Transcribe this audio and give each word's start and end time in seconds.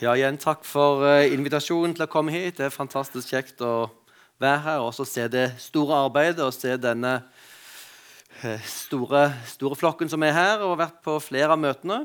Ja, 0.00 0.14
igjen 0.16 0.38
takk 0.40 0.62
for 0.64 1.02
uh, 1.04 1.26
invitasjonen 1.28 1.92
til 1.92 2.06
å 2.06 2.08
komme 2.08 2.32
hit. 2.32 2.54
Det 2.56 2.70
er 2.70 2.72
fantastisk 2.72 3.34
kjekt 3.34 3.58
å 3.60 3.90
være 4.40 4.62
her 4.64 4.80
og 4.80 4.96
se 4.96 5.26
det 5.28 5.42
store 5.60 5.98
arbeidet 6.06 6.40
og 6.40 6.54
se 6.56 6.72
denne 6.80 7.10
uh, 8.40 8.62
store, 8.64 9.26
store, 9.50 9.76
flokken 9.76 10.08
som 10.08 10.24
er 10.24 10.32
her, 10.32 10.62
og 10.64 10.72
har 10.72 10.80
vært 10.86 11.02
på 11.04 11.18
flere 11.20 11.52
av 11.52 11.60
møtene. 11.60 11.98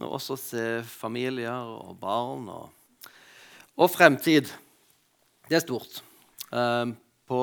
Og 0.00 0.16
også 0.16 0.38
se 0.40 0.64
familier 0.88 1.68
og 1.76 1.92
barn 2.00 2.48
og, 2.48 3.12
og 3.76 3.92
fremtid. 3.92 4.48
Det 5.44 5.60
er 5.60 5.66
stort. 5.66 6.00
Uh, 6.48 6.96
på 7.28 7.42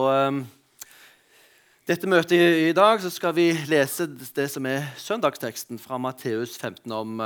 dette 1.86 2.10
møtet 2.10 2.40
i, 2.40 2.72
dag 2.74 3.06
skal 3.14 3.38
vi 3.38 3.52
lese 3.70 4.10
det 4.10 4.50
som 4.50 4.66
er 4.66 4.90
søndagsteksten 4.98 5.78
fra 5.78 6.02
Matteus 6.02 6.58
15 6.58 6.98
om 6.98 7.22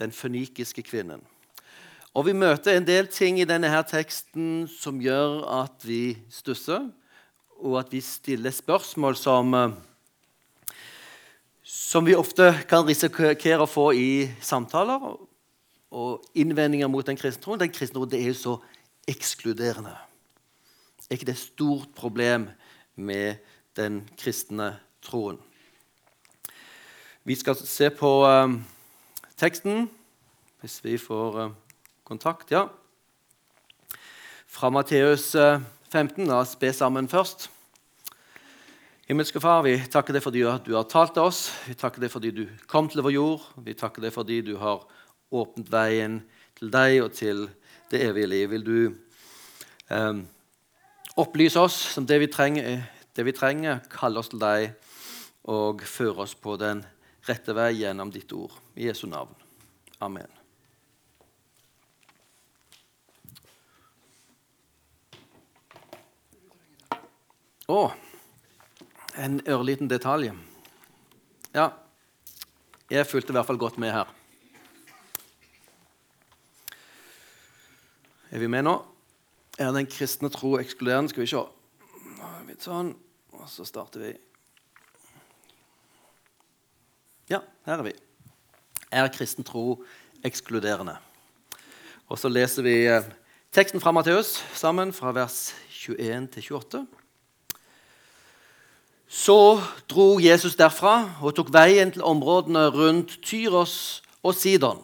den 0.00 0.16
fønikiske 0.16 0.82
kvinnen. 0.88 1.22
Og 2.12 2.26
vi 2.26 2.34
møter 2.36 2.76
en 2.76 2.84
del 2.84 3.06
ting 3.08 3.38
i 3.40 3.46
denne 3.48 3.70
her 3.72 3.86
teksten 3.88 4.66
som 4.68 4.98
gjør 5.00 5.46
at 5.62 5.86
vi 5.88 6.18
stusser, 6.28 6.90
og 7.62 7.78
at 7.80 7.94
vi 7.94 8.02
stiller 8.04 8.52
spørsmål 8.52 9.16
som, 9.16 9.54
eh, 9.54 9.72
som 11.64 12.04
vi 12.04 12.14
ofte 12.14 12.50
kan 12.68 12.84
risikere 12.84 13.64
å 13.64 13.70
få 13.70 13.92
i 13.96 14.28
samtaler. 14.44 15.16
Og 15.92 16.24
innvendinger 16.36 16.88
mot 16.88 17.06
den 17.06 17.16
kristne 17.16 17.44
troen. 17.44 17.60
Den 17.60 17.72
kristne 17.72 18.00
troen 18.00 18.14
er 18.16 18.28
jo 18.28 18.36
så 18.36 18.54
ekskluderende. 19.08 19.96
Er 21.08 21.16
ikke 21.16 21.26
det 21.26 21.36
et 21.36 21.48
stort 21.48 21.94
problem 21.94 22.50
med 22.96 23.40
den 23.76 24.08
kristne 24.20 24.80
troen? 25.00 25.38
Vi 27.24 27.34
skal 27.34 27.56
se 27.56 27.90
på 27.90 28.12
uh, 28.24 28.52
teksten, 29.36 29.90
hvis 30.60 30.80
vi 30.84 30.96
får 30.98 31.36
uh, 31.44 31.52
kontakt, 32.12 32.50
ja. 32.52 32.66
Fra 34.46 34.70
Matteus 34.70 35.32
15. 35.32 36.22
Eh, 36.22 36.28
La 36.28 36.42
oss 36.42 36.56
be 36.60 36.72
sammen 36.72 37.08
først. 37.08 37.48
Himmelske 39.08 39.40
Far, 39.40 39.62
vi 39.64 39.78
takker 39.92 40.14
deg 40.14 40.24
fordi 40.24 40.42
du 40.66 40.74
har 40.76 40.88
talt 40.90 41.14
til 41.16 41.24
oss. 41.24 41.46
Vi 41.66 41.76
takker 41.78 42.04
deg 42.04 42.12
fordi 42.12 42.34
du 42.36 42.42
kom 42.68 42.90
til 42.92 43.04
vår 43.04 43.14
jord. 43.16 43.46
Vi 43.64 43.74
takker 43.78 44.04
deg 44.04 44.12
fordi 44.12 44.42
du 44.44 44.54
har 44.60 44.84
åpnet 45.32 45.72
veien 45.72 46.20
til 46.58 46.72
deg 46.72 46.98
og 47.02 47.16
til 47.16 47.46
det 47.92 48.02
evige 48.10 48.28
liv. 48.28 48.52
Vil 48.52 48.66
du 48.66 48.76
um, 49.88 50.22
opplyse 51.16 51.60
oss 51.60 51.78
som 51.96 52.06
det 52.08 52.20
vi, 52.22 52.28
trenger, 52.32 52.84
det 53.16 53.24
vi 53.24 53.36
trenger, 53.36 53.80
kalle 53.92 54.20
oss 54.20 54.32
til 54.32 54.42
deg 54.42 54.70
og 55.48 55.82
føre 55.88 56.28
oss 56.28 56.36
på 56.36 56.60
den 56.60 56.84
rette 57.28 57.56
vei 57.56 57.72
gjennom 57.80 58.12
ditt 58.12 58.32
ord. 58.36 58.54
I 58.76 58.92
Jesu 58.92 59.08
navn. 59.08 59.34
Amen. 60.00 60.41
Å, 67.72 67.86
en 69.16 69.38
ørliten 69.48 69.88
detalj. 69.88 70.28
Ja, 71.54 71.70
jeg 72.92 73.06
fulgte 73.08 73.32
i 73.32 73.36
hvert 73.38 73.48
fall 73.48 73.60
godt 73.60 73.78
med 73.80 73.94
her. 73.94 74.10
Er 78.32 78.42
vi 78.42 78.50
med 78.52 78.66
nå? 78.66 78.76
Er 79.56 79.72
den 79.72 79.88
kristne 79.88 80.28
tro 80.32 80.58
ekskluderende? 80.60 81.14
Skal 81.14 81.24
vi 81.24 81.30
se. 81.32 81.42
Litt 82.50 82.68
sånn, 82.68 82.92
og 83.38 83.48
så 83.48 83.64
starter 83.64 84.04
vi. 84.04 84.12
Ja, 87.32 87.40
her 87.64 87.80
er 87.80 87.88
vi. 87.88 87.96
Er 88.92 89.12
kristen 89.14 89.48
tro 89.48 89.78
ekskluderende? 90.26 90.98
Og 92.12 92.20
så 92.20 92.28
leser 92.28 92.68
vi 92.68 92.82
eh, 92.84 93.06
teksten 93.54 93.80
fra 93.80 93.94
Matteus 93.96 94.42
sammen, 94.60 94.92
fra 94.92 95.14
vers 95.16 95.54
21 95.72 96.34
til 96.34 96.52
28. 96.60 97.01
Så 99.12 99.60
dro 99.92 100.16
Jesus 100.24 100.54
derfra 100.56 101.18
og 101.20 101.34
tok 101.36 101.50
veien 101.52 101.90
til 101.92 102.04
områdene 102.08 102.64
rundt 102.72 103.18
Tyros 103.20 104.00
og 104.24 104.32
Sidon. 104.32 104.80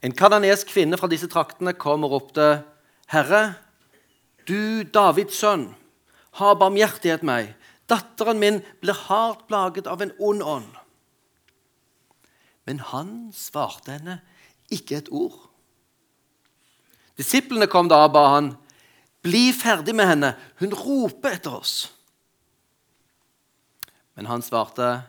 En 0.00 0.16
kananesk 0.16 0.70
kvinne 0.72 0.96
fra 0.96 1.10
disse 1.12 1.28
traktene 1.28 1.74
kom 1.76 2.06
og 2.08 2.14
ropte, 2.14 2.64
'Herre, 3.12 3.54
du 4.48 4.82
Davids 4.82 5.36
sønn, 5.36 5.74
ha 6.40 6.54
barmhjertighet 6.54 7.22
meg. 7.22 7.52
Datteren 7.84 8.38
min 8.38 8.62
blir 8.80 8.96
hardt 8.96 9.44
plaget 9.46 9.86
av 9.86 10.00
en 10.00 10.16
ond 10.18 10.42
ånd.' 10.42 10.80
Men 12.64 12.80
han 12.80 13.32
svarte 13.36 13.92
henne 13.92 14.20
ikke 14.70 14.96
et 14.96 15.12
ord. 15.12 15.50
Disiplene 17.18 17.66
kom 17.66 17.88
da 17.88 18.06
og 18.08 18.12
ba 18.12 18.26
han, 18.40 18.56
'Bli 19.22 19.52
ferdig 19.52 19.94
med 19.94 20.06
henne. 20.06 20.36
Hun 20.60 20.72
roper 20.72 21.36
etter 21.36 21.60
oss.' 21.60 21.99
Men 24.20 24.26
han 24.26 24.42
svarte, 24.42 25.02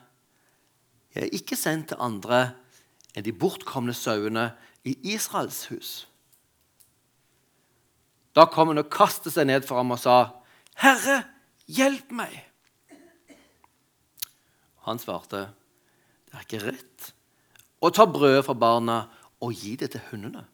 'Jeg 1.11 1.23
er 1.23 1.33
ikke 1.35 1.55
sendt 1.59 1.89
til 1.91 1.99
andre 1.99 2.53
enn 3.11 3.25
de 3.25 3.33
bortkomne 3.35 3.91
sauene 3.91 4.53
i 4.87 4.93
Israels 5.03 5.65
hus.' 5.67 6.07
Da 8.31 8.45
kom 8.45 8.71
hun 8.71 8.79
og 8.79 8.87
kastet 8.87 9.35
seg 9.35 9.49
ned 9.49 9.67
for 9.67 9.75
ham 9.75 9.91
og 9.91 9.99
sa, 9.99 10.31
'Herre, 10.79 11.25
hjelp 11.67 12.11
meg!' 12.11 12.39
Han 14.87 14.99
svarte, 14.99 15.51
'Det 16.31 16.33
er 16.33 16.47
ikke 16.47 16.63
rett 16.71 17.13
å 17.81 17.91
ta 17.91 18.05
brødet 18.05 18.45
fra 18.45 18.53
barna 18.53 19.09
og 19.41 19.51
gi 19.51 19.75
det 19.75 19.91
til 19.91 20.07
hundene.' 20.11 20.47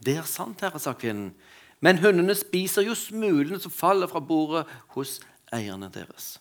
Det 0.00 0.16
er 0.16 0.22
sant, 0.22 0.60
herre, 0.60 0.80
sa 0.80 0.94
kvinnen, 0.94 1.34
men 1.80 1.98
hundene 1.98 2.34
spiser 2.34 2.82
jo 2.82 2.94
smulene 2.94 3.60
som 3.60 3.70
faller 3.70 4.06
fra 4.06 4.20
bordet 4.20 4.64
hos 4.96 5.20
eierne 5.52 5.90
deres. 5.94 6.40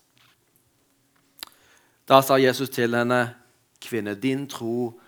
Da 2.08 2.22
sa 2.22 2.38
Jesus 2.38 2.70
til 2.70 2.96
henne, 2.96 3.36
'Kvinne, 3.82 4.16
din 4.16 4.50
tro 4.50 5.02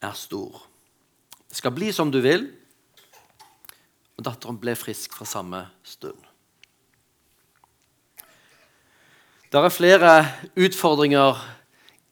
er 0.00 0.12
stor.' 0.12 0.66
'Det 1.48 1.56
skal 1.56 1.70
bli 1.70 1.92
som 1.92 2.12
du 2.12 2.20
vil.' 2.20 2.52
Og 4.16 4.24
datteren 4.24 4.60
ble 4.60 4.76
frisk 4.76 5.12
fra 5.12 5.24
samme 5.24 5.68
stund. 5.82 6.18
Det 9.52 9.60
er 9.60 9.68
flere 9.68 10.26
utfordringer 10.56 11.36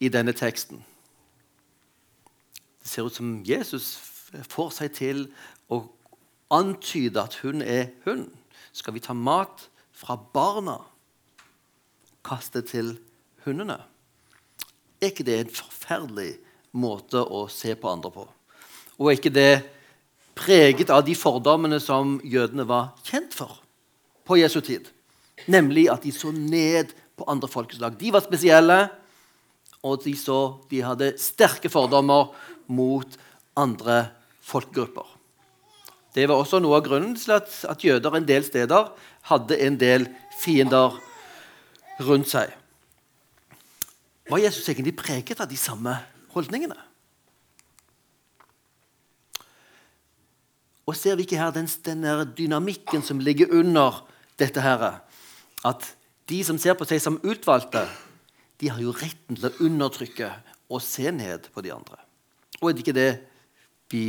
i 0.01 0.09
denne 0.09 0.33
teksten. 0.33 0.85
Det 2.83 2.89
ser 2.89 3.03
ut 3.03 3.15
som 3.15 3.43
Jesus 3.45 3.97
får 4.49 4.71
seg 4.71 4.93
til 4.93 5.23
å 5.73 5.81
antyde 6.51 7.23
at 7.23 7.39
hun 7.41 7.63
er 7.63 7.87
hun. 8.05 8.27
Skal 8.73 8.95
vi 8.95 9.01
ta 9.01 9.13
mat 9.13 9.71
fra 9.93 10.19
barna? 10.35 10.90
Kaste 12.27 12.63
til 12.67 12.95
hundene. 13.45 13.79
Er 15.01 15.13
ikke 15.13 15.27
det 15.27 15.39
en 15.41 15.53
forferdelig 15.53 16.35
måte 16.77 17.23
å 17.25 17.47
se 17.51 17.75
på 17.79 17.91
andre 17.91 18.13
på? 18.15 18.27
Og 19.01 19.09
er 19.09 19.19
ikke 19.19 19.33
det 19.33 19.63
preget 20.37 20.93
av 20.93 21.05
de 21.07 21.17
fordommene 21.17 21.81
som 21.83 22.19
jødene 22.25 22.67
var 22.69 22.93
kjent 23.07 23.37
for 23.37 23.63
på 24.29 24.39
Jesu 24.41 24.61
tid? 24.65 24.91
Nemlig 25.49 25.89
at 25.93 26.05
de 26.05 26.13
så 26.13 26.33
ned 26.37 26.93
på 27.17 27.27
andre 27.29 27.49
folkeslag. 27.49 27.97
De 28.01 28.13
var 28.13 28.25
spesielle, 28.25 28.81
og 29.81 30.03
de, 30.05 30.13
så, 30.17 30.61
de 30.69 30.83
hadde 30.85 31.15
sterke 31.21 31.71
fordommer 31.73 32.35
mot 32.69 33.17
andre 33.57 34.03
folkegrupper. 34.45 35.07
Det 36.13 36.27
var 36.29 36.43
også 36.43 36.59
noe 36.61 36.77
av 36.77 36.85
grunnen 36.85 37.15
til 37.17 37.37
at, 37.37 37.49
at 37.71 37.85
jøder 37.87 38.19
en 38.19 38.27
del 38.29 38.45
steder 38.45 38.91
hadde 39.31 39.57
en 39.63 39.79
del 39.81 40.09
fiender 40.43 40.97
rundt 42.01 42.31
seg. 42.31 42.53
Var 44.31 44.45
Jesus 44.45 44.69
egentlig 44.69 44.97
preget 44.99 45.41
av 45.43 45.49
de 45.51 45.59
samme 45.59 45.97
holdningene? 46.35 46.79
Og 50.91 50.97
ser 50.99 51.15
vi 51.19 51.27
ikke 51.27 51.39
her 51.39 51.53
den, 51.55 51.69
den 51.87 52.07
dynamikken 52.35 53.03
som 53.07 53.21
ligger 53.23 53.53
under 53.55 54.03
dette 54.41 54.63
her? 54.63 55.03
At 55.67 55.93
de 56.31 56.41
som 56.47 56.59
ser 56.59 56.79
på 56.79 56.87
seg 56.89 57.03
som 57.03 57.19
utvalgte, 57.23 57.85
de 58.61 58.71
har 58.71 58.81
jo 58.83 58.95
retten 58.95 59.39
til 59.39 59.49
å 59.49 59.67
undertrykke 59.67 60.31
og 60.71 60.83
se 60.85 61.11
ned 61.15 61.51
på 61.55 61.63
de 61.65 61.73
andre. 61.75 61.99
Og 62.61 62.71
er 62.71 62.75
det 62.75 62.85
ikke 62.85 62.97
det 62.97 63.13
vi 63.91 64.05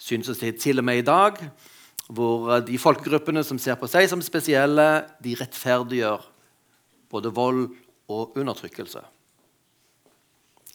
syns 0.00 0.28
å 0.28 0.36
se 0.36 0.50
til 0.60 0.80
og 0.80 0.88
med 0.88 1.02
i 1.02 1.06
dag? 1.06 1.38
Hvor 2.08 2.58
de 2.64 2.80
folkegruppene 2.80 3.44
som 3.44 3.60
ser 3.60 3.76
på 3.80 3.88
seg 3.90 4.08
som 4.08 4.24
spesielle, 4.24 5.06
de 5.24 5.36
rettferdiggjør 5.38 6.24
både 7.10 7.32
vold 7.34 7.68
og 8.12 8.36
undertrykkelse. 8.38 9.02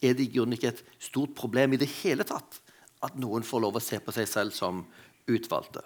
Er 0.03 0.15
det 0.17 0.29
ikke 0.33 0.73
et 0.73 0.83
stort 0.99 1.35
problem 1.35 1.73
i 1.73 1.79
det 1.79 1.89
hele 2.01 2.25
tatt 2.27 2.59
at 3.03 3.15
noen 3.19 3.43
får 3.43 3.63
lov 3.63 3.77
å 3.79 3.83
se 3.83 3.99
på 4.03 4.13
seg 4.15 4.27
selv 4.27 4.55
som 4.55 4.83
utvalgte? 5.31 5.83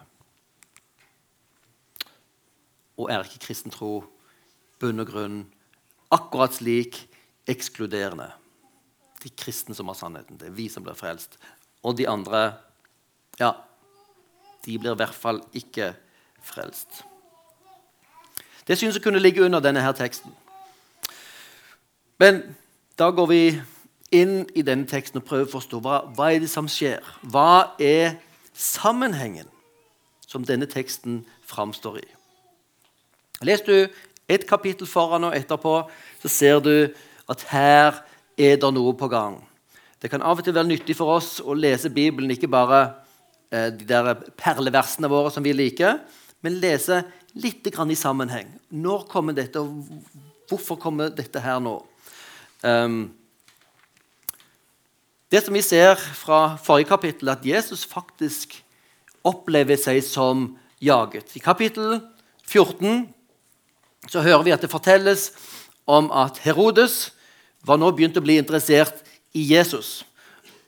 Og 2.97 3.11
er 3.13 3.25
ikke 3.25 3.45
kristen 3.45 3.73
tro 3.73 4.01
bunn 4.81 5.03
og 5.03 5.11
grunn 5.11 5.37
akkurat 6.13 6.55
slik 6.57 7.03
ekskluderende? 7.49 8.31
De 9.21 9.29
kristne 9.33 9.75
som 9.77 9.89
har 9.89 9.97
sannheten. 9.97 10.37
Det 10.37 10.49
er 10.49 10.57
vi 10.57 10.67
som 10.69 10.85
blir 10.85 10.97
frelst, 10.97 11.37
og 11.85 11.97
de 11.97 12.07
andre 12.09 12.57
ja, 13.37 13.53
de 14.65 14.77
blir 14.81 14.95
i 14.95 14.99
hvert 14.99 15.15
fall 15.15 15.43
ikke 15.57 15.91
frelst. 16.41 17.03
Det 18.67 18.77
synes 18.77 18.95
jeg 18.95 19.03
kunne 19.03 19.19
ligge 19.19 19.43
under 19.45 19.59
denne 19.63 19.81
her 19.81 19.95
teksten. 19.95 20.33
Men 22.19 22.41
da 22.99 23.09
går 23.13 23.27
vi 23.29 23.41
inn 24.11 24.41
i 24.55 24.63
denne 24.65 24.87
teksten 24.89 25.21
og 25.21 25.27
prøver 25.27 25.47
å 25.47 25.53
forstå 25.57 25.79
hva, 25.83 26.01
hva 26.15 26.31
er 26.33 26.41
det 26.43 26.49
som 26.51 26.67
skjer. 26.71 27.03
Hva 27.21 27.77
er 27.79 28.17
sammenhengen 28.57 29.47
som 30.27 30.45
denne 30.47 30.67
teksten 30.69 31.21
framstår 31.47 32.01
i? 32.01 32.07
Leser 33.45 33.67
du 33.67 33.99
et 34.27 34.47
kapittel 34.49 34.89
foran 34.89 35.29
og 35.29 35.35
etterpå, 35.37 35.75
så 36.21 36.31
ser 36.31 36.59
du 36.63 36.73
at 37.29 37.43
her 37.51 38.01
er 38.37 38.57
det 38.59 38.71
noe 38.73 38.95
på 38.97 39.09
gang. 39.11 39.39
Det 40.01 40.11
kan 40.11 40.21
av 40.21 40.39
og 40.39 40.45
til 40.45 40.55
være 40.55 40.69
nyttig 40.69 40.95
for 40.97 41.17
oss 41.17 41.37
å 41.41 41.55
lese 41.57 41.89
Bibelen, 41.93 42.31
ikke 42.33 42.49
bare 42.51 42.81
eh, 43.51 43.69
de 43.73 43.87
der 43.87 44.13
perleversene 44.37 45.09
våre 45.09 45.31
som 45.33 45.45
vi 45.45 45.55
liker, 45.55 46.01
men 46.45 46.59
lese 46.61 47.01
litt 47.41 47.67
i 47.67 47.95
sammenheng. 47.95 48.49
Når 48.69 49.07
kommer 49.11 49.33
dette, 49.33 49.59
og 49.59 49.85
hvorfor 50.49 50.75
kommer 50.75 51.09
dette 51.09 51.39
her 51.39 51.59
nå? 51.59 51.79
Um, 52.63 53.13
det 55.31 55.43
som 55.43 55.53
vi 55.53 55.61
ser 55.61 55.95
fra 55.95 56.57
forrige 56.63 56.87
kapittel, 56.87 57.29
at 57.29 57.45
Jesus 57.45 57.85
faktisk 57.85 58.63
opplever 59.27 59.75
seg 59.75 59.99
som 60.05 60.57
jaget. 60.79 61.35
I 61.35 61.43
kapittel 61.43 61.99
14 62.47 63.07
så 64.07 64.21
hører 64.23 64.43
vi 64.43 64.53
at 64.55 64.63
det 64.63 64.71
fortelles 64.71 65.31
om 65.87 66.11
at 66.11 66.39
Herodes 66.45 67.11
var 67.67 67.79
nå 67.79 67.91
begynt 67.91 68.17
å 68.19 68.23
bli 68.23 68.37
interessert 68.39 69.03
i 69.35 69.43
Jesus. 69.51 70.05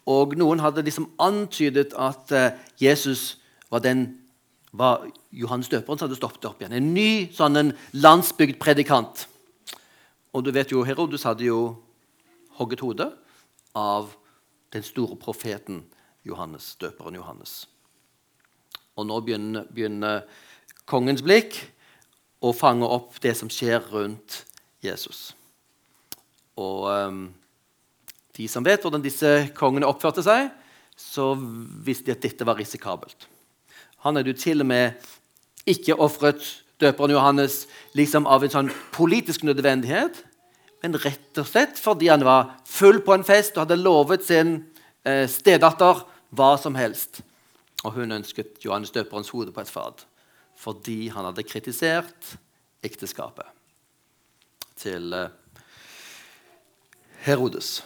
Og 0.10 0.36
noen 0.40 0.60
hadde 0.60 0.84
liksom 0.84 1.08
antydet 1.22 1.94
at 1.96 2.34
uh, 2.34 2.52
Jesus 2.82 3.38
var 3.72 3.84
den 3.86 4.10
var 4.72 5.08
Johannes 5.34 5.70
døperen 5.72 5.98
som 5.98 6.08
hadde 6.08 6.20
stoppet 6.20 6.46
opp 6.50 6.62
igjen. 6.62 6.76
En 6.78 6.94
ny 6.94 7.30
sånn 7.34 7.74
landsbygd 7.98 8.60
predikant. 8.62 9.26
Og 10.36 10.46
du 10.46 10.52
vet 10.54 10.72
jo, 10.74 10.84
Herodes 10.86 11.26
hadde 11.26 11.48
jo 11.48 11.62
hogget 12.60 12.84
hodet 12.86 13.10
av 13.78 14.12
den 14.74 14.86
store 14.86 15.18
profeten 15.18 15.82
Johannes, 16.28 16.76
døperen 16.82 17.18
Johannes. 17.18 17.64
Og 19.00 19.08
nå 19.10 19.18
begynner, 19.26 19.66
begynner 19.74 20.26
kongens 20.90 21.24
blikk 21.26 21.58
å 22.46 22.54
fange 22.56 22.88
opp 22.88 23.18
det 23.24 23.34
som 23.40 23.50
skjer 23.52 23.82
rundt 23.92 24.44
Jesus. 24.84 25.32
Og 26.60 26.86
um, 26.92 27.24
de 28.36 28.48
som 28.52 28.64
vet 28.66 28.84
hvordan 28.84 29.04
disse 29.04 29.32
kongene 29.58 29.88
oppførte 29.90 30.24
seg, 30.26 30.52
så 31.00 31.32
visste 31.36 32.10
de 32.10 32.18
at 32.18 32.26
dette 32.28 32.48
var 32.48 32.60
risikabelt. 32.60 33.28
Han 34.06 34.16
hadde 34.16 34.32
jo 34.34 34.40
til 34.40 34.64
og 34.64 34.70
med 34.70 35.10
ikke 35.70 35.98
ofret 36.00 36.44
døperen 36.80 37.14
Johannes 37.14 37.66
liksom 37.98 38.28
av 38.30 38.46
en 38.46 38.54
sånn 38.54 38.74
politisk 38.96 39.44
nødvendighet, 39.48 40.22
men 40.84 40.96
rett 41.04 41.42
og 41.42 41.48
slett 41.50 41.80
fordi 41.80 42.08
han 42.08 42.24
var 42.24 42.54
full 42.68 43.02
på 43.04 43.18
en 43.18 43.28
fest 43.28 43.58
og 43.58 43.66
hadde 43.66 43.82
lovet 43.82 44.24
sin 44.24 44.54
eh, 45.04 45.26
stedatter 45.28 46.06
hva 46.32 46.54
som 46.62 46.78
helst. 46.80 47.20
Og 47.84 47.98
hun 47.98 48.16
ønsket 48.16 48.64
Johannes 48.64 48.94
døperens 48.96 49.32
hode 49.36 49.56
på 49.56 49.64
et 49.64 49.72
fad 49.72 50.06
fordi 50.60 51.08
han 51.14 51.24
hadde 51.24 51.46
kritisert 51.48 52.34
ekteskapet 52.84 53.48
til 54.80 55.14
eh, 55.16 55.30
Herodes. 57.24 57.78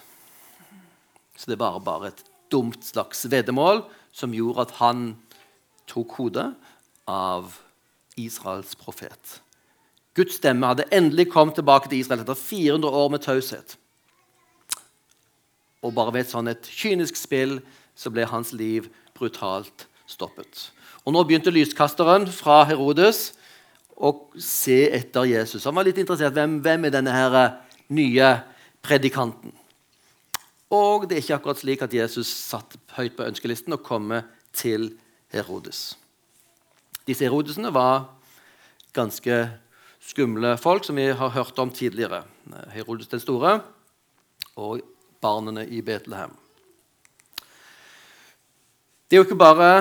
Så 1.37 1.51
det 1.51 1.59
var 1.61 1.77
bare 1.85 2.09
et 2.09 2.23
dumt 2.53 2.81
slags 2.85 3.25
veddemål 3.29 3.83
som 4.13 4.33
gjorde 4.33 4.65
at 4.67 4.73
han 4.81 5.05
tok 5.89 6.17
hodet 6.19 6.49
av 7.09 7.57
Israels 8.19 8.75
profet. 8.79 9.39
Guds 10.13 10.37
stemme 10.37 10.69
hadde 10.69 10.89
endelig 10.93 11.31
kommet 11.33 11.57
tilbake 11.57 11.89
til 11.89 12.03
Israel 12.03 12.21
etter 12.21 12.37
400 12.37 12.89
år 12.89 13.09
med 13.09 13.23
taushet. 13.25 13.77
Og 15.83 15.93
bare 15.95 16.13
ved 16.13 16.25
et 16.25 16.33
sånn 16.33 16.51
kynisk 16.69 17.17
spill 17.17 17.57
så 17.97 18.11
ble 18.13 18.27
hans 18.29 18.53
liv 18.55 18.87
brutalt 19.17 19.87
stoppet. 20.09 20.69
Og 21.03 21.15
Nå 21.15 21.23
begynte 21.27 21.51
lyskasteren 21.53 22.29
fra 22.31 22.61
Herodes 22.69 23.33
å 23.93 24.13
se 24.39 24.85
etter 24.93 25.27
Jesus. 25.29 25.65
Han 25.67 25.75
var 25.75 25.87
litt 25.87 25.99
interessert. 26.01 26.33
Hvem, 26.37 26.61
hvem 26.63 26.87
er 26.87 26.93
denne 26.93 27.13
her 27.13 27.37
nye 27.93 28.29
predikanten? 28.85 29.53
Og 30.73 31.05
det 31.05 31.17
er 31.17 31.25
ikke 31.25 31.37
akkurat 31.37 31.61
slik 31.61 31.83
at 31.85 31.93
Jesus 31.93 32.29
satt 32.29 32.77
høyt 32.95 33.17
på 33.17 33.25
ønskelisten 33.27 33.75
å 33.75 33.81
komme 33.83 34.23
til 34.57 34.91
Herodes. 35.33 35.97
Disse 37.07 37.25
Herodesene 37.25 37.73
var 37.73 38.05
ganske 38.93 39.37
skumle 40.03 40.55
folk, 40.61 40.85
som 40.85 40.95
vi 40.99 41.09
har 41.11 41.33
hørt 41.33 41.59
om 41.59 41.71
tidligere. 41.73 42.23
Herodes 42.71 43.09
den 43.11 43.19
store 43.23 43.57
og 44.55 44.83
barnene 45.23 45.65
i 45.67 45.81
Betlehem. 45.81 46.35
Det 49.07 49.17
er 49.17 49.21
jo 49.21 49.27
ikke 49.27 49.39
bare 49.39 49.73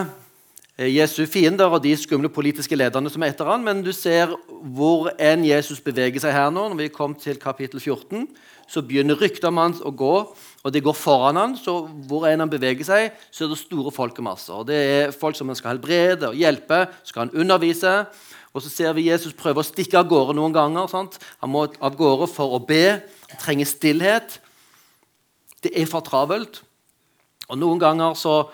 Jesu 0.80 1.26
fiender 1.28 1.68
og 1.68 1.82
de 1.84 1.92
skumle 2.00 2.30
politiske 2.32 2.76
lederne 2.78 3.10
som 3.12 3.22
er 3.22 3.34
etter 3.34 3.44
han, 3.44 3.60
men 3.60 3.82
du 3.84 3.90
ser 3.92 4.30
hvor 4.72 5.10
enn 5.20 5.44
Jesus 5.44 5.82
beveger 5.84 6.22
seg 6.22 6.32
her 6.32 6.48
nå. 6.48 6.64
Når 6.72 6.78
vi 6.78 6.92
kom 6.94 7.12
til 7.12 7.36
kapittel 7.40 7.76
14, 7.82 8.24
så 8.72 8.80
begynner 8.80 9.20
ryktene 9.20 9.50
om 9.52 9.60
hans 9.60 9.82
å 9.84 9.92
gå, 9.92 10.14
og 10.32 10.72
det 10.72 10.80
går 10.86 10.96
foran 10.96 11.36
han, 11.36 11.56
så 11.60 11.82
Hvor 12.08 12.24
enn 12.30 12.40
han 12.40 12.50
beveger 12.50 12.86
seg, 12.88 13.12
så 13.28 13.44
er 13.44 13.52
det 13.52 13.60
store 13.60 13.92
folkemasser. 13.92 14.54
Og 14.62 14.66
Det 14.66 14.76
er 14.76 15.12
folk 15.12 15.36
som 15.36 15.52
han 15.52 15.58
skal 15.58 15.74
helbrede 15.74 16.30
og 16.30 16.40
hjelpe, 16.40 16.86
skal 17.04 17.26
han 17.26 17.36
undervise. 17.36 18.06
Og 18.54 18.64
så 18.64 18.70
ser 18.72 18.92
vi 18.96 19.10
Jesus 19.10 19.36
prøve 19.36 19.60
å 19.60 19.66
stikke 19.66 19.98
av 20.00 20.08
gårde 20.08 20.36
noen 20.36 20.54
ganger. 20.56 20.88
Sant? 20.88 21.18
Han 21.40 21.52
må 21.52 21.66
av 21.80 21.96
gårde 21.96 22.28
for 22.32 22.56
å 22.56 22.64
be. 22.64 23.00
Han 23.32 23.40
trenger 23.40 23.68
stillhet. 23.68 24.40
Det 25.62 25.72
er 25.76 25.88
for 25.88 26.04
travelt. 26.04 26.62
Og 27.48 27.58
Noen 27.60 27.80
ganger 27.80 28.16
så 28.16 28.46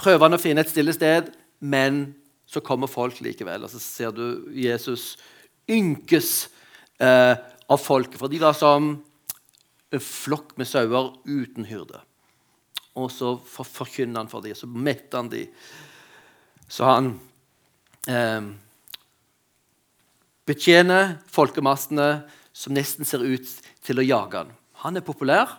prøver 0.00 0.28
han 0.28 0.36
å 0.36 0.40
finne 0.40 0.64
et 0.64 0.70
stille 0.70 0.94
sted, 0.96 1.28
men 1.58 2.14
så 2.46 2.62
kommer 2.64 2.90
folk 2.90 3.20
likevel. 3.24 3.64
Og 3.66 3.72
så 3.72 3.80
ser 3.82 4.14
du 4.14 4.48
Jesus 4.54 5.14
ynkes 5.70 6.48
eh, 7.02 7.34
av 7.66 7.82
folket. 7.82 8.18
For 8.20 8.30
de 8.30 8.40
var 8.42 8.56
som 8.56 8.92
en 9.90 10.02
flokk 10.02 10.54
med 10.58 10.68
sauer 10.70 11.12
uten 11.26 11.66
hyrde. 11.68 12.00
Og 12.96 13.10
så 13.12 13.34
for, 13.44 13.68
forkynner 13.68 14.22
han 14.22 14.30
for 14.30 14.44
dem, 14.44 14.56
så 14.56 14.68
metter 14.70 15.20
han 15.20 15.32
dem. 15.32 15.50
Så 16.68 16.86
han 16.86 17.12
eh, 18.10 18.48
betjener 20.46 21.18
folkemassene 21.30 22.08
som 22.56 22.74
nesten 22.74 23.06
ser 23.06 23.24
ut 23.26 23.50
til 23.84 24.00
å 24.00 24.06
jage 24.06 24.40
han. 24.40 24.54
Han 24.84 24.98
er 24.98 25.04
populær. 25.04 25.58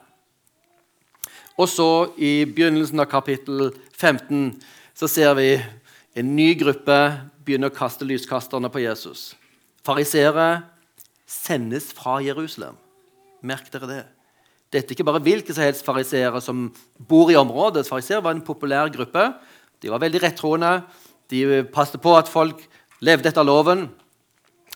Og 1.57 1.69
så, 1.69 1.89
i 2.22 2.45
begynnelsen 2.45 3.01
av 3.01 3.10
kapittel 3.10 3.72
15, 3.98 4.57
så 4.98 5.10
ser 5.10 5.33
vi 5.38 5.50
en 6.17 6.33
ny 6.33 6.50
gruppe 6.57 6.97
begynner 7.45 7.69
å 7.69 7.75
kaste 7.77 8.05
lyskasterne 8.07 8.71
på 8.74 8.81
Jesus. 8.81 9.36
Fariseere 9.86 10.63
sendes 11.29 11.91
fra 11.95 12.17
Jerusalem. 12.25 12.77
Merk 13.45 13.69
dere 13.74 13.89
det. 13.91 14.03
Dette 14.74 14.91
er 14.91 14.97
ikke 14.97 15.05
bare 15.07 15.21
hvilke 15.24 15.53
som 15.53 15.63
helst 15.63 15.86
fariseere 15.86 16.41
som 16.43 16.67
bor 16.97 17.29
i 17.31 17.38
området. 17.39 17.86
Fariseere 17.88 18.24
var 18.25 18.36
en 18.36 18.43
populær 18.43 18.89
gruppe. 18.91 19.29
De 19.79 19.93
var 19.93 20.01
veldig 20.01 20.24
rettroende. 20.25 20.74
De 21.29 21.62
passet 21.71 22.01
på 22.01 22.15
at 22.17 22.31
folk 22.31 22.65
levde 23.05 23.29
etter 23.29 23.45
loven. 23.45 23.86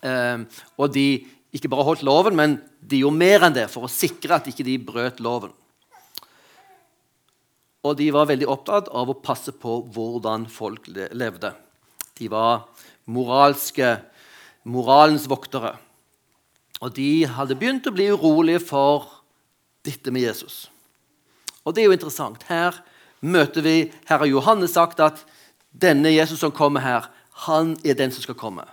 Eh, 0.05 0.45
og 0.77 0.93
de 0.93 1.07
ikke 1.51 1.71
bare 1.73 1.87
holdt 1.89 2.05
loven, 2.07 2.37
men 2.37 2.59
de 2.79 3.01
gjorde 3.01 3.17
mer 3.19 3.47
enn 3.47 3.57
det 3.57 3.65
for 3.73 3.87
å 3.87 3.91
sikre 3.91 4.37
at 4.37 4.47
ikke 4.51 4.67
de 4.67 4.77
brøt 4.77 5.19
loven. 5.23 5.51
Og 7.81 7.97
de 7.97 8.11
var 8.13 8.29
veldig 8.29 8.47
opptatt 8.49 8.91
av 8.93 9.09
å 9.09 9.17
passe 9.17 9.53
på 9.57 9.79
hvordan 9.93 10.45
folk 10.51 10.85
levde. 10.93 11.53
De 12.19 12.27
var 12.29 12.67
moralske, 13.09 13.95
moralens 14.69 15.25
voktere. 15.29 15.73
Og 16.81 16.93
de 16.97 17.25
hadde 17.29 17.57
begynt 17.57 17.87
å 17.89 17.93
bli 17.95 18.09
urolige 18.13 18.61
for 18.63 19.09
dette 19.85 20.13
med 20.13 20.27
Jesus. 20.27 20.67
Og 21.65 21.73
det 21.73 21.83
er 21.83 21.89
jo 21.89 21.97
interessant. 21.97 22.43
Her 22.49 22.77
møter 23.21 23.65
vi, 23.65 23.75
her 24.09 24.21
har 24.21 24.29
Johannes 24.29 24.73
sagt 24.77 25.01
at 25.01 25.21
denne 25.71 26.13
Jesus 26.13 26.41
som 26.41 26.53
kommer 26.53 26.85
her, 26.85 27.09
han 27.47 27.75
er 27.85 27.97
den 27.97 28.13
som 28.13 28.21
skal 28.25 28.37
komme. 28.37 28.65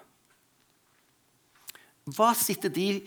Hva 2.16 2.32
sitter 2.36 2.72
de 2.72 3.02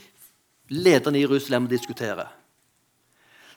lederne 0.72 1.20
i 1.20 1.26
Jerusalem 1.26 1.66
og 1.66 1.74
diskuterer? 1.74 2.30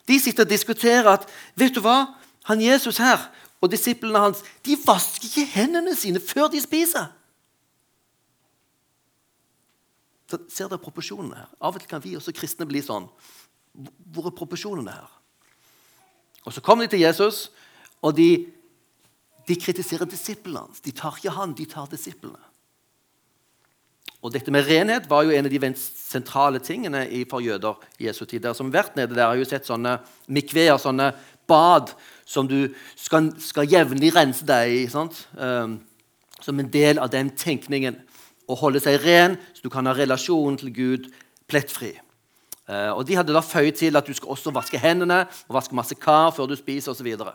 De 0.05 0.17
sitter 0.21 0.45
og 0.45 0.51
diskuterer 0.51 1.09
at 1.09 1.25
vet 1.57 1.73
du 1.73 1.81
hva? 1.85 2.13
Han 2.49 2.61
Jesus 2.61 2.99
her 3.01 3.27
og 3.61 3.71
disiplene 3.71 4.21
hans 4.21 4.43
de 4.65 4.77
vasker 4.85 5.29
ikke 5.29 5.45
hendene 5.55 5.95
sine 5.97 6.21
før 6.21 6.49
de 6.53 6.61
spiser. 6.61 7.09
Så 10.29 10.41
ser 10.49 10.69
dere 10.69 10.81
proporsjonene 10.81 11.37
her? 11.37 11.49
Av 11.61 11.75
og 11.75 11.81
til 11.81 11.89
kan 11.89 12.03
vi 12.03 12.15
også 12.17 12.33
kristne 12.35 12.67
bli 12.69 12.81
sånn. 12.85 13.05
Hvor 13.73 14.29
er 14.29 14.37
proporsjonene 14.37 14.93
her? 14.93 15.11
Og 16.45 16.53
Så 16.53 16.61
kommer 16.61 16.85
de 16.85 16.93
til 16.93 17.05
Jesus, 17.05 17.49
og 18.01 18.15
de 18.17 18.55
de 19.45 19.57
kritiserer 19.61 20.09
disiplene 20.09 20.65
hans. 20.65 20.81
De 20.81 20.93
tar 20.95 21.17
ikke 21.19 21.33
han, 21.35 21.53
de 21.57 21.67
tar 21.69 21.89
disiplene. 21.91 22.41
Og 24.25 24.31
dette 24.33 24.49
med 24.49 24.65
renhet 24.65 25.05
var 25.09 25.21
jo 25.25 25.35
en 25.35 25.45
av 25.45 25.53
de 25.53 25.69
sentrale 25.77 26.57
tingene 26.63 27.03
for 27.29 27.45
jøder 27.45 27.77
i 27.99 28.07
Jesu 28.07 28.23
tid. 28.25 28.41
Der 28.41 28.55
som 28.57 28.71
vært 28.73 28.95
nede 28.97 29.13
der, 29.13 29.27
har 29.27 29.37
jo 29.37 29.45
sett 29.45 29.67
sånne 29.69 29.99
mikveer, 30.33 30.79
sånne 30.81 31.11
bad 31.47 31.93
som 32.25 32.47
du 32.49 32.73
skal, 32.97 33.29
skal 33.41 33.69
jevnlig 33.69 34.13
rense 34.15 34.45
deg 34.47 34.73
i. 34.73 34.85
Um, 35.37 35.79
som 36.45 36.59
en 36.59 36.71
del 36.71 36.99
av 36.99 37.09
den 37.13 37.31
tenkningen. 37.37 37.97
Å 38.45 38.57
holde 38.59 38.81
seg 38.83 38.99
ren, 39.01 39.39
så 39.55 39.65
du 39.65 39.71
kan 39.73 39.87
ha 39.89 39.95
relasjonen 39.97 40.59
til 40.61 40.73
Gud 40.75 41.07
plettfri. 41.49 41.95
Uh, 42.69 42.91
og 42.97 43.05
De 43.07 43.17
hadde 43.17 43.33
da 43.33 43.41
føyd 43.45 43.77
til 43.79 43.97
at 43.97 44.05
du 44.05 44.13
skal 44.13 44.33
også 44.35 44.53
vaske 44.53 44.79
hendene 44.81 45.23
og 45.47 45.57
vaske 45.57 45.77
masse 45.77 45.97
kar 45.97 46.31
før 46.35 46.49
du 46.49 46.55
spiser 46.57 46.93
osv. 46.93 47.09
Og, 47.17 47.31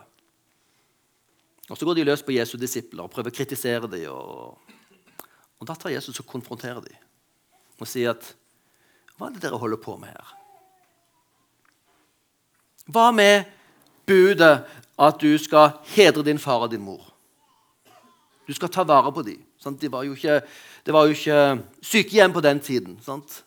og 1.69 1.79
så 1.79 1.87
går 1.87 1.99
de 1.99 2.07
løs 2.07 2.23
på 2.23 2.35
Jesu 2.35 2.57
disipler 2.59 3.03
og 3.03 3.11
prøver 3.11 3.31
å 3.31 3.35
kritisere 3.35 3.91
dem. 3.91 4.07
Og, 4.11 4.59
og 5.59 5.67
Da 5.67 5.75
tar 5.75 5.95
Jesus 5.95 6.19
og 6.23 6.29
konfronterer 6.31 6.83
dem 6.87 6.99
og 7.81 7.89
sier 7.89 8.13
at 8.13 8.27
Hva 9.17 9.27
er 9.27 9.33
det 9.33 9.41
dere 9.41 9.57
holder 9.57 9.79
på 9.81 9.95
med 9.97 10.13
her? 10.13 10.35
Hva 12.91 13.07
med 13.13 13.49
budet 14.05 14.63
at 14.99 15.21
du 15.21 15.37
skal 15.37 15.77
hedre 15.95 16.23
din 16.23 16.39
far 16.39 16.65
og 16.65 16.71
din 16.71 16.81
mor? 16.81 17.11
Du 18.47 18.53
skal 18.53 18.69
ta 18.69 18.83
vare 18.83 19.11
på 19.11 19.21
dem. 19.21 19.39
Det 19.81 19.91
var 19.91 20.03
jo 21.05 21.13
ikke, 21.13 21.63
sykehjem 21.81 22.33
på 22.33 22.41
den 22.41 22.59
tiden. 22.59 22.99
Sant? 23.01 23.43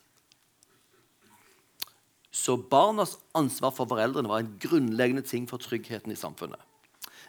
Så 2.30 2.56
barnas 2.56 3.18
ansvar 3.34 3.70
for 3.70 3.86
foreldrene 3.86 4.28
var 4.28 4.38
en 4.38 4.54
grunnleggende 4.60 5.22
ting 5.22 5.48
for 5.48 5.56
tryggheten 5.56 6.12
i 6.12 6.18
samfunnet. 6.18 6.60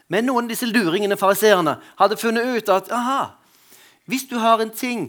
Men 0.08 0.26
noen 0.26 0.46
av 0.46 0.50
disse 0.50 0.66
luringene, 0.66 1.18
fariseerne, 1.18 1.76
hadde 1.98 2.18
funnet 2.18 2.56
ut 2.56 2.68
at 2.70 2.90
aha, 2.94 3.34
hvis 4.06 4.26
du 4.30 4.36
har 4.38 4.62
en 4.62 4.70
ting 4.70 5.08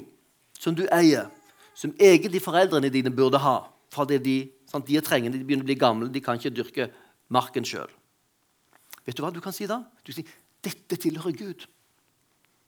som 0.60 0.76
du 0.76 0.88
eier, 0.92 1.30
som 1.78 1.94
egentlig 2.02 2.42
foreldrene 2.42 2.90
dine 2.90 3.14
burde 3.14 3.42
ha 3.42 3.60
fordi 3.94 4.18
de, 4.22 4.38
sant, 4.70 4.86
de 4.86 4.98
er 4.98 5.06
trengende, 5.06 5.38
de 5.40 5.46
begynner 5.46 5.66
å 5.66 5.70
bli 5.70 5.78
gamle, 5.80 6.10
de 6.12 6.22
kan 6.22 6.38
ikke 6.38 6.54
dyrke 6.54 6.90
marken 7.34 7.66
sjøl 7.66 7.90
Vet 9.08 9.18
du 9.18 9.24
hva 9.24 9.32
du 9.34 9.40
kan 9.44 9.56
si 9.56 9.68
da? 9.70 9.80
Du 10.04 10.12
sier 10.12 10.28
dette 10.66 11.00
tilhører 11.00 11.36
Gud. 11.38 11.66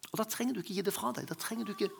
Og 0.09 0.21
Da 0.21 0.25
trenger 0.25 0.55
du 0.55 0.63
ikke 0.63 0.77
gi 0.77 0.85
det 0.85 0.95
fra 0.95 1.11
deg. 1.13 1.27
Da 1.29 1.35
trenger 1.37 1.67
du 1.67 1.75
ikke 1.75 1.91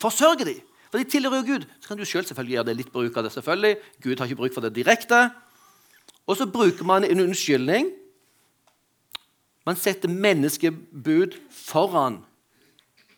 forsørge 0.00 0.46
dem. 0.46 0.62
For 0.90 1.02
de 1.02 1.10
tilhører 1.10 1.42
jo 1.42 1.54
Gud. 1.54 1.66
Så 1.80 1.90
kan 1.90 1.98
du 1.98 2.04
selv 2.06 2.28
selvfølgelig 2.28 2.56
gjøre 2.56 2.68
det 2.70 2.76
litt 2.78 2.92
bruk 2.94 3.16
av 3.18 3.26
det. 3.26 3.32
selvfølgelig. 3.34 3.76
Gud 4.02 4.18
har 4.18 4.30
ikke 4.30 4.40
bruk 4.40 4.54
for 4.54 4.64
det 4.64 4.74
direkte. 4.76 5.30
Og 6.26 6.38
så 6.38 6.46
bruker 6.46 6.86
man 6.86 7.04
en 7.04 7.20
unnskyldning. 7.26 7.90
Man 9.66 9.76
setter 9.76 10.08
menneskebud 10.08 11.34
foran 11.50 12.22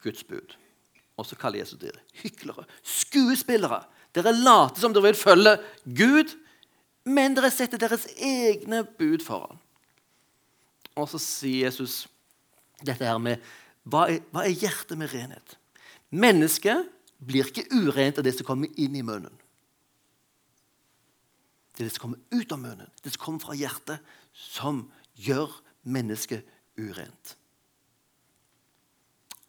Guds 0.02 0.24
bud. 0.24 0.56
Og 1.18 1.26
så 1.26 1.36
kaller 1.36 1.60
Jesus 1.60 1.78
dere 1.80 2.00
hyklere, 2.22 2.64
skuespillere. 2.82 3.82
Dere 4.14 4.32
later 4.32 4.80
som 4.80 4.94
dere 4.94 5.10
vil 5.10 5.18
følge 5.18 5.56
Gud, 5.84 6.32
men 7.04 7.34
dere 7.36 7.50
setter 7.52 7.80
deres 7.80 8.06
egne 8.16 8.84
bud 8.98 9.24
foran. 9.26 9.58
Og 10.98 11.08
så 11.10 11.20
sier 11.22 11.68
Jesus 11.68 12.02
dette 12.82 13.06
her 13.06 13.18
med 13.22 13.42
hva 13.88 14.04
er, 14.10 14.22
hva 14.34 14.44
er 14.44 14.54
hjertet 14.54 14.98
med 15.00 15.10
renhet? 15.14 15.56
Mennesket 16.10 16.88
blir 17.18 17.48
ikke 17.48 17.66
urent 17.72 18.20
av 18.20 18.26
det 18.26 18.34
som 18.36 18.46
kommer 18.46 18.70
inn 18.80 18.96
i 18.98 19.04
munnen. 19.04 19.34
Det 21.74 21.84
er 21.84 21.88
det 21.88 21.94
som 21.94 22.08
kommer 22.08 22.22
ut 22.34 22.52
av 22.52 22.60
munnen, 22.60 22.90
det 23.04 23.14
som 23.14 23.22
kommer 23.22 23.42
fra 23.44 23.56
hjertet, 23.56 24.02
som 24.34 24.82
gjør 25.18 25.52
mennesket 25.86 26.46
urent. 26.78 27.34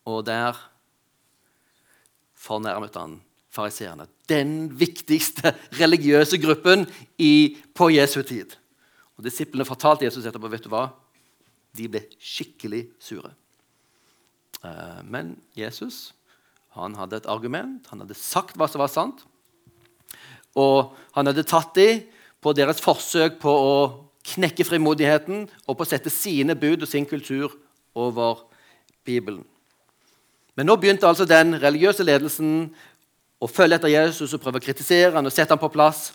Og 0.09 0.21
der 0.27 0.57
fornærmet 2.39 2.95
han 2.97 3.17
fariseerne. 3.53 4.07
Den 4.29 4.69
viktigste 4.79 5.55
religiøse 5.81 6.37
gruppen 6.41 6.85
i, 7.17 7.57
på 7.75 7.89
Jesu 7.91 8.21
tid. 8.21 8.55
Og 9.17 9.25
Disiplene 9.25 9.67
fortalte 9.67 10.05
Jesus 10.05 10.25
etterpå 10.29 10.51
vet 10.51 10.63
du 10.63 10.71
hva? 10.71 10.87
De 11.77 11.89
ble 11.91 12.03
skikkelig 12.17 12.87
sure. 13.01 13.33
Eh, 14.63 15.01
men 15.05 15.37
Jesus 15.57 16.09
han 16.77 16.95
hadde 16.95 17.17
et 17.17 17.29
argument. 17.29 17.87
Han 17.91 18.03
hadde 18.03 18.17
sagt 18.17 18.57
hva 18.57 18.67
som 18.69 18.83
var 18.83 18.91
sant. 18.93 19.23
Og 20.57 20.93
han 21.15 21.29
hadde 21.29 21.47
tatt 21.47 21.73
dem 21.77 22.05
på 22.43 22.53
deres 22.55 22.81
forsøk 22.81 23.39
på 23.41 23.51
å 23.51 23.73
knekke 24.29 24.65
frimodigheten 24.67 25.47
og 25.65 25.77
på 25.77 25.85
å 25.85 25.89
sette 25.89 26.11
sine 26.13 26.55
bud 26.59 26.83
og 26.85 26.91
sin 26.91 27.07
kultur 27.09 27.55
over 27.97 28.45
Bibelen. 29.07 29.43
Men 30.55 30.69
nå 30.69 30.75
begynte 30.79 31.07
altså 31.07 31.25
den 31.27 31.55
religiøse 31.59 32.03
ledelsen 32.03 32.69
å 33.39 33.47
følge 33.47 33.79
etter 33.79 33.93
Jesus 33.93 34.33
og 34.35 34.43
prøve 34.43 34.59
å 34.59 34.63
kritisere 34.63 35.13
han 35.15 35.27
og 35.27 35.33
sette 35.33 35.55
han 35.55 35.61
på 35.61 35.71
plass. 35.73 36.09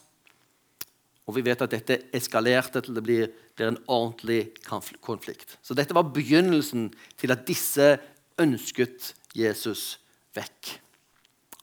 Og 1.24 1.38
vi 1.38 1.44
vet 1.46 1.62
at 1.64 1.72
dette 1.72 1.98
eskalerte 2.16 2.82
til 2.84 2.96
det 2.96 3.04
blir, 3.04 3.30
blir 3.56 3.70
en 3.70 3.80
ordentlig 3.88 4.52
konflikt. 4.64 5.56
Så 5.64 5.76
dette 5.76 5.96
var 5.96 6.12
begynnelsen 6.12 6.90
til 7.20 7.32
at 7.32 7.46
disse 7.48 7.94
ønsket 8.40 9.14
Jesus 9.34 9.96
vekk. 10.36 10.74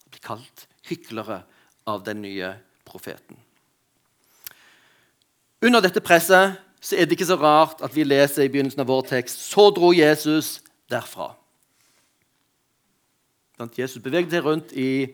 De 0.02 0.14
ble 0.16 0.24
kalt 0.26 0.66
hyklere 0.90 1.44
av 1.88 2.04
den 2.06 2.24
nye 2.26 2.56
profeten. 2.88 3.38
Under 5.62 5.84
dette 5.84 6.02
presset 6.02 6.58
så 6.82 6.98
er 6.98 7.06
det 7.06 7.14
ikke 7.20 7.30
så 7.30 7.38
rart 7.38 7.84
at 7.86 7.94
vi 7.94 8.08
leser 8.08 8.48
i 8.48 8.50
begynnelsen 8.50 8.82
av 8.82 8.90
vår 8.90 9.06
tekst 9.12 9.44
så 9.46 9.68
dro 9.76 9.92
Jesus 9.94 10.58
derfra. 10.90 11.36
Jesus 13.78 14.02
beveget 14.02 14.34
seg 14.34 14.42
rundt 14.42 14.72
i, 14.74 15.12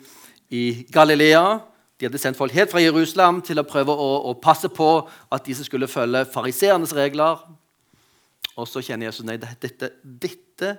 i, 0.55 0.61
Galilea. 0.93 1.59
De 1.97 2.05
hadde 2.05 2.19
sendt 2.21 2.37
folk 2.37 2.53
helt 2.53 2.69
fra 2.69 2.81
Jerusalem 2.81 3.41
til 3.45 3.57
å 3.57 3.65
prøve 3.65 3.93
å, 3.93 4.09
å 4.29 4.35
passe 4.37 4.69
på 4.69 4.89
at 5.33 5.47
disse 5.47 5.65
skulle 5.65 5.89
følge 5.89 6.27
fariseernes 6.29 6.93
regler. 6.93 7.41
Og 8.57 8.67
så 8.69 8.83
kjenner 8.85 9.09
Jesus 9.09 9.25
nei, 9.25 9.39
dette, 9.41 9.91
dette 10.01 10.73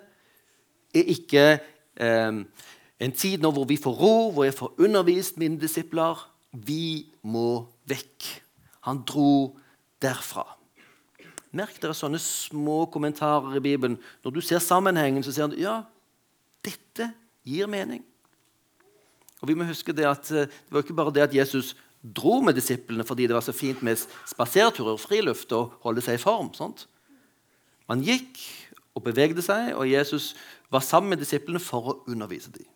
er 0.94 1.10
ikke 1.14 1.46
eh, 1.98 2.42
en 2.98 3.14
tid 3.14 3.42
nå 3.42 3.50
hvor 3.54 3.66
vi 3.70 3.78
får 3.80 3.98
ro, 3.98 4.14
hvor 4.34 4.46
jeg 4.46 4.56
får 4.58 4.84
undervist 4.86 5.38
mine 5.42 5.58
disipler. 5.60 6.22
Vi 6.54 7.10
må 7.26 7.66
vekk. 7.90 8.30
Han 8.86 9.02
dro 9.06 9.58
derfra. 10.02 10.46
Merk 11.58 11.78
dere 11.80 11.96
sånne 11.96 12.20
små 12.22 12.84
kommentarer 12.92 13.56
i 13.56 13.64
Bibelen. 13.64 13.96
Når 14.22 14.34
du 14.36 14.40
ser 14.44 14.62
sammenhengen, 14.62 15.24
så 15.24 15.32
ser 15.34 15.50
du 15.50 15.58
ja, 15.60 15.80
dette 16.64 17.10
gir 17.48 17.70
mening. 17.70 18.04
Og 19.42 19.50
vi 19.50 19.56
må 19.58 19.66
huske 19.68 19.94
Det 19.94 20.06
at 20.08 20.30
eh, 20.30 20.48
det 20.48 20.74
var 20.74 20.82
ikke 20.82 20.96
bare 20.98 21.14
det 21.14 21.28
at 21.28 21.34
Jesus 21.34 21.74
dro 22.02 22.40
med 22.44 22.54
disiplene 22.54 23.04
fordi 23.06 23.26
det 23.26 23.34
var 23.34 23.44
så 23.44 23.52
fint 23.52 23.82
med 23.82 23.98
spaserturer 24.26 24.94
og 24.94 25.02
friluft 25.02 25.52
og 25.56 25.74
holde 25.82 26.02
seg 26.04 26.18
i 26.18 26.22
form. 26.22 26.52
Sant? 26.54 26.86
Man 27.88 28.04
gikk 28.04 28.38
og 28.98 29.04
bevegde 29.06 29.42
seg, 29.44 29.72
og 29.78 29.88
Jesus 29.88 30.32
var 30.72 30.82
sammen 30.84 31.14
med 31.14 31.22
disiplene 31.22 31.62
for 31.62 31.90
å 31.90 31.96
undervise 32.10 32.50
dem. 32.54 32.66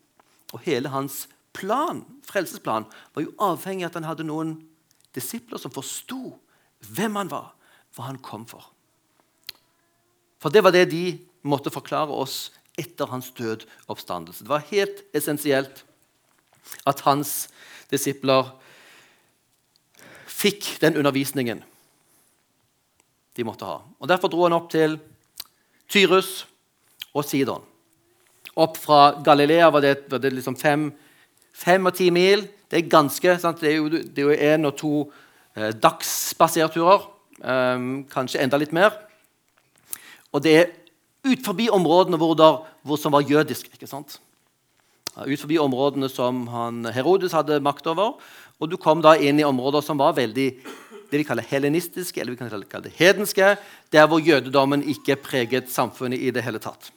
Og 0.55 0.63
hele 0.67 0.93
hans 0.93 1.27
plan, 1.57 2.05
frelsesplan 2.27 2.87
var 3.15 3.25
jo 3.25 3.35
avhengig 3.43 3.87
av 3.87 3.93
at 3.93 3.99
han 4.01 4.09
hadde 4.09 4.29
noen 4.29 4.55
disipler 5.17 5.61
som 5.61 5.75
forsto 5.75 6.37
hvem 6.95 7.19
han 7.21 7.31
var, 7.33 7.53
hva 7.97 8.09
han 8.09 8.21
kom 8.25 8.47
for. 8.49 8.71
For 10.43 10.51
det 10.51 10.65
var 10.65 10.75
det 10.75 10.89
de 10.91 11.05
måtte 11.47 11.73
forklare 11.75 12.15
oss 12.15 12.51
etter 12.81 13.11
hans 13.11 13.29
død 13.37 13.67
oppstandelse. 13.93 14.47
Det 14.47 14.51
var 14.51 14.71
helt 14.71 15.03
essensielt 15.15 15.85
at 16.87 17.03
hans 17.07 17.49
disipler 17.93 18.49
fikk 20.33 20.77
den 20.83 20.97
undervisningen 21.01 21.63
de 23.37 23.45
måtte 23.47 23.69
ha. 23.69 23.81
Og 24.01 24.09
Derfor 24.09 24.33
dro 24.33 24.45
han 24.45 24.57
opp 24.57 24.71
til 24.73 24.99
Tyrus 25.93 26.45
og 27.13 27.25
Sidon. 27.25 27.65
Opp 28.61 28.77
fra 28.81 29.23
Galilea 29.25 29.71
var 29.73 29.85
det, 29.85 29.95
var 30.11 30.21
det 30.21 30.35
liksom 30.35 30.57
fem, 30.61 30.91
fem 31.53 31.89
og 31.89 31.95
ti 31.97 32.11
mil. 32.13 32.45
Det 32.69 32.81
er 32.81 32.93
ganske, 32.93 33.37
sant? 33.41 33.61
Det 33.61 33.71
er 33.71 33.79
jo, 33.79 33.89
det 33.89 34.19
er 34.19 34.29
jo 34.29 34.53
en 34.53 34.69
og 34.69 34.77
to 34.77 34.93
eh, 35.57 35.73
dagsspaserturer. 35.73 37.09
Eh, 37.41 37.87
kanskje 38.13 38.43
enda 38.45 38.61
litt 38.61 38.75
mer. 38.77 38.97
Og 40.33 40.45
det 40.45 40.57
er 40.59 40.71
ut 41.29 41.45
forbi 41.45 41.71
områdene 41.73 42.19
hvor, 42.21 42.35
der, 42.37 42.61
hvor 42.83 43.01
som 43.01 43.15
var 43.15 43.25
jødisk. 43.25 43.71
ikke 43.73 43.89
sant? 43.89 44.19
Ut 45.13 45.41
forbi 45.43 45.59
områdene 45.61 46.09
som 46.09 46.47
Herodes 46.95 47.35
hadde 47.37 47.61
makt 47.61 47.91
over. 47.93 48.17
Og 48.63 48.71
du 48.71 48.79
kom 48.81 49.03
da 49.05 49.13
inn 49.21 49.41
i 49.41 49.45
områder 49.45 49.85
som 49.85 50.01
var 50.01 50.17
veldig 50.17 50.49
det 51.13 51.21
vi 51.21 51.27
kaller 51.29 51.45
helenistiske, 51.45 52.23
eller 52.23 52.33
vi 52.33 52.41
kan 52.41 52.49
kalle 52.49 52.87
det 52.87 52.95
hedenske, 52.97 53.51
der 53.93 54.07
hvor 54.09 54.23
jødedommen 54.25 54.81
ikke 54.89 55.19
preget 55.21 55.69
samfunnet 55.69 56.23
i 56.25 56.31
det 56.33 56.41
hele 56.41 56.57
tatt. 56.63 56.89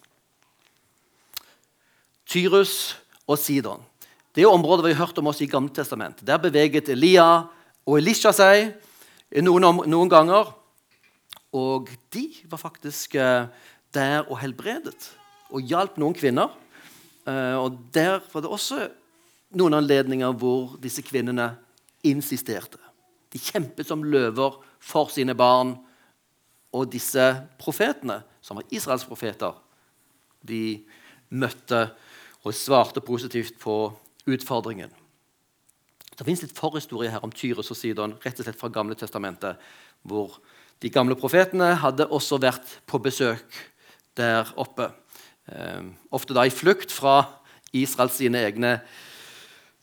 Tyrus 2.26 2.96
og 3.28 3.36
Sidon. 3.42 3.84
Det 4.32 4.46
er 4.46 4.52
områder 4.52 4.88
vi 4.88 4.94
har 4.94 5.04
hørt 5.04 5.20
om 5.20 5.28
oss 5.28 5.42
i 5.44 5.50
Gamle 5.52 5.74
testament. 5.76 6.24
Der 6.24 6.40
beveget 6.40 6.90
Elia 6.92 7.28
og 7.84 7.98
Elisha 8.00 8.32
seg 8.36 8.72
noen, 9.44 9.68
noen 9.84 10.12
ganger. 10.12 10.54
Og 11.56 11.92
de 12.16 12.26
var 12.52 12.60
faktisk 12.60 13.16
eh, 13.20 13.48
der 13.96 14.24
og 14.28 14.40
helbredet 14.40 15.12
og 15.52 15.64
hjalp 15.64 16.00
noen 16.00 16.16
kvinner. 16.16 16.52
Eh, 17.26 17.56
og 17.58 17.80
Der 17.94 18.20
var 18.34 18.42
det 18.42 18.52
også 18.52 18.90
noen 19.56 19.74
anledninger 19.74 20.34
hvor 20.38 20.76
disse 20.82 21.04
kvinnene 21.06 21.56
insisterte. 22.06 22.80
De 23.34 23.42
kjempet 23.42 23.88
som 23.88 24.04
løver 24.04 24.60
for 24.80 25.10
sine 25.10 25.36
barn. 25.36 25.76
Og 26.76 26.90
disse 26.92 27.24
profetene, 27.60 28.20
som 28.44 28.58
var 28.60 28.68
Israels 28.70 29.06
profeter, 29.08 29.54
de 30.44 30.84
møtte 31.32 31.88
og 32.44 32.54
svarte 32.54 33.02
positivt 33.02 33.56
på 33.60 33.94
utfordringen. 34.28 34.92
Det 36.16 36.26
fins 36.28 36.44
litt 36.44 36.56
forhistorie 36.56 37.12
her 37.12 37.24
om 37.24 37.32
Tyrus 37.32 37.72
og 37.72 37.80
Sidon 37.80 38.16
rett 38.24 38.40
og 38.40 38.48
slett 38.48 38.60
fra 38.60 38.72
Gamle 38.72 38.96
testamentet, 39.00 39.56
hvor 40.04 40.38
de 40.84 40.92
gamle 40.92 41.16
profetene 41.20 41.74
hadde 41.82 42.08
også 42.12 42.40
vært 42.44 42.78
på 42.88 43.00
besøk 43.04 43.60
der 44.20 44.52
oppe. 44.60 44.92
Eh, 45.46 45.82
ofte 46.10 46.34
da 46.34 46.46
i 46.46 46.54
flukt 46.54 46.94
fra 46.94 47.20
Israels 47.76 48.18
sine 48.18 48.42
egne 48.48 48.72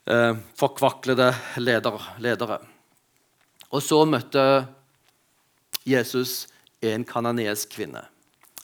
eh, 0.06 0.34
forkvaklede 0.58 1.30
leder, 1.62 2.08
ledere. 2.18 2.58
Og 3.70 3.82
så 3.84 4.00
møtte 4.04 4.66
Jesus 5.86 6.48
en 6.82 7.06
kananesk 7.06 7.76
kvinne. 7.76 8.02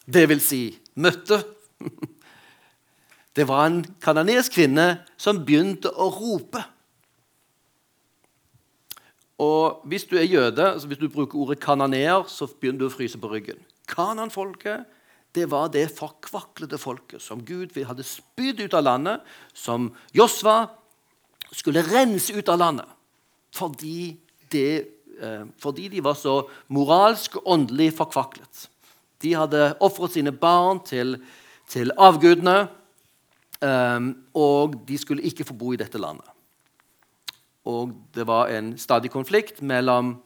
Det 0.07 0.27
vil 0.31 0.43
si 0.43 0.63
møtte. 0.99 1.43
Det 3.39 3.45
var 3.47 3.69
en 3.69 3.85
kananesk 4.03 4.57
kvinne 4.57 5.05
som 5.15 5.45
begynte 5.47 5.93
å 5.95 6.09
rope. 6.11 6.59
Og 9.39 9.85
Hvis 9.87 10.09
du 10.11 10.17
er 10.19 10.27
jøde, 10.27 10.73
altså 10.73 10.89
hvis 10.91 10.99
du 10.99 11.07
bruker 11.07 11.39
ordet 11.39 11.61
kananeer, 11.63 12.25
så 12.27 12.49
begynner 12.51 12.83
du 12.83 12.89
å 12.89 12.97
fryse 12.97 13.21
på 13.23 13.31
ryggen. 13.31 13.61
Kananfolket 13.87 14.89
det 15.39 15.47
var 15.53 15.71
det 15.71 15.87
forkvaklede 15.95 16.79
folket 16.81 17.23
som 17.23 17.45
Gud 17.47 17.77
hadde 17.87 18.07
spydd 18.07 18.65
ut 18.65 18.75
av 18.75 18.87
landet, 18.87 19.27
som 19.55 19.93
Josva 20.17 20.65
skulle 21.55 21.85
rense 21.87 22.35
ut 22.35 22.49
av 22.51 22.59
landet 22.61 22.95
fordi, 23.59 24.13
det, 24.53 24.87
eh, 25.23 25.45
fordi 25.59 25.89
de 25.89 26.03
var 26.05 26.15
så 26.19 26.43
moralsk 26.69 27.39
og 27.41 27.47
åndelig 27.55 27.89
forkvaklet. 27.97 28.67
De 29.25 29.33
hadde 29.35 29.71
ofret 29.83 30.15
sine 30.15 30.35
barn 30.37 30.83
til, 30.85 31.17
til 31.67 31.91
avgudene, 31.97 32.69
eh, 33.65 34.11
og 34.37 34.77
de 34.87 34.99
skulle 35.01 35.25
ikke 35.27 35.49
få 35.49 35.57
bo 35.59 35.73
i 35.73 35.81
dette 35.81 35.99
landet. 35.99 36.29
Og 37.67 37.97
det 38.15 38.29
var 38.29 38.53
en 38.53 38.77
stadig 38.79 39.11
konflikt 39.11 39.63
mellom 39.65 40.19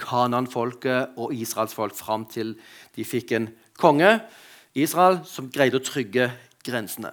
Kanan-folket 0.00 1.18
og 1.20 1.34
israelsfolk 1.36 1.94
fram 1.98 2.24
til 2.30 2.54
de 2.96 3.04
fikk 3.04 3.34
en 3.36 3.50
konge, 3.80 4.18
Israel, 4.76 5.20
som 5.26 5.50
greide 5.50 5.80
å 5.80 5.84
trygge 5.84 6.28
grensene. 6.66 7.12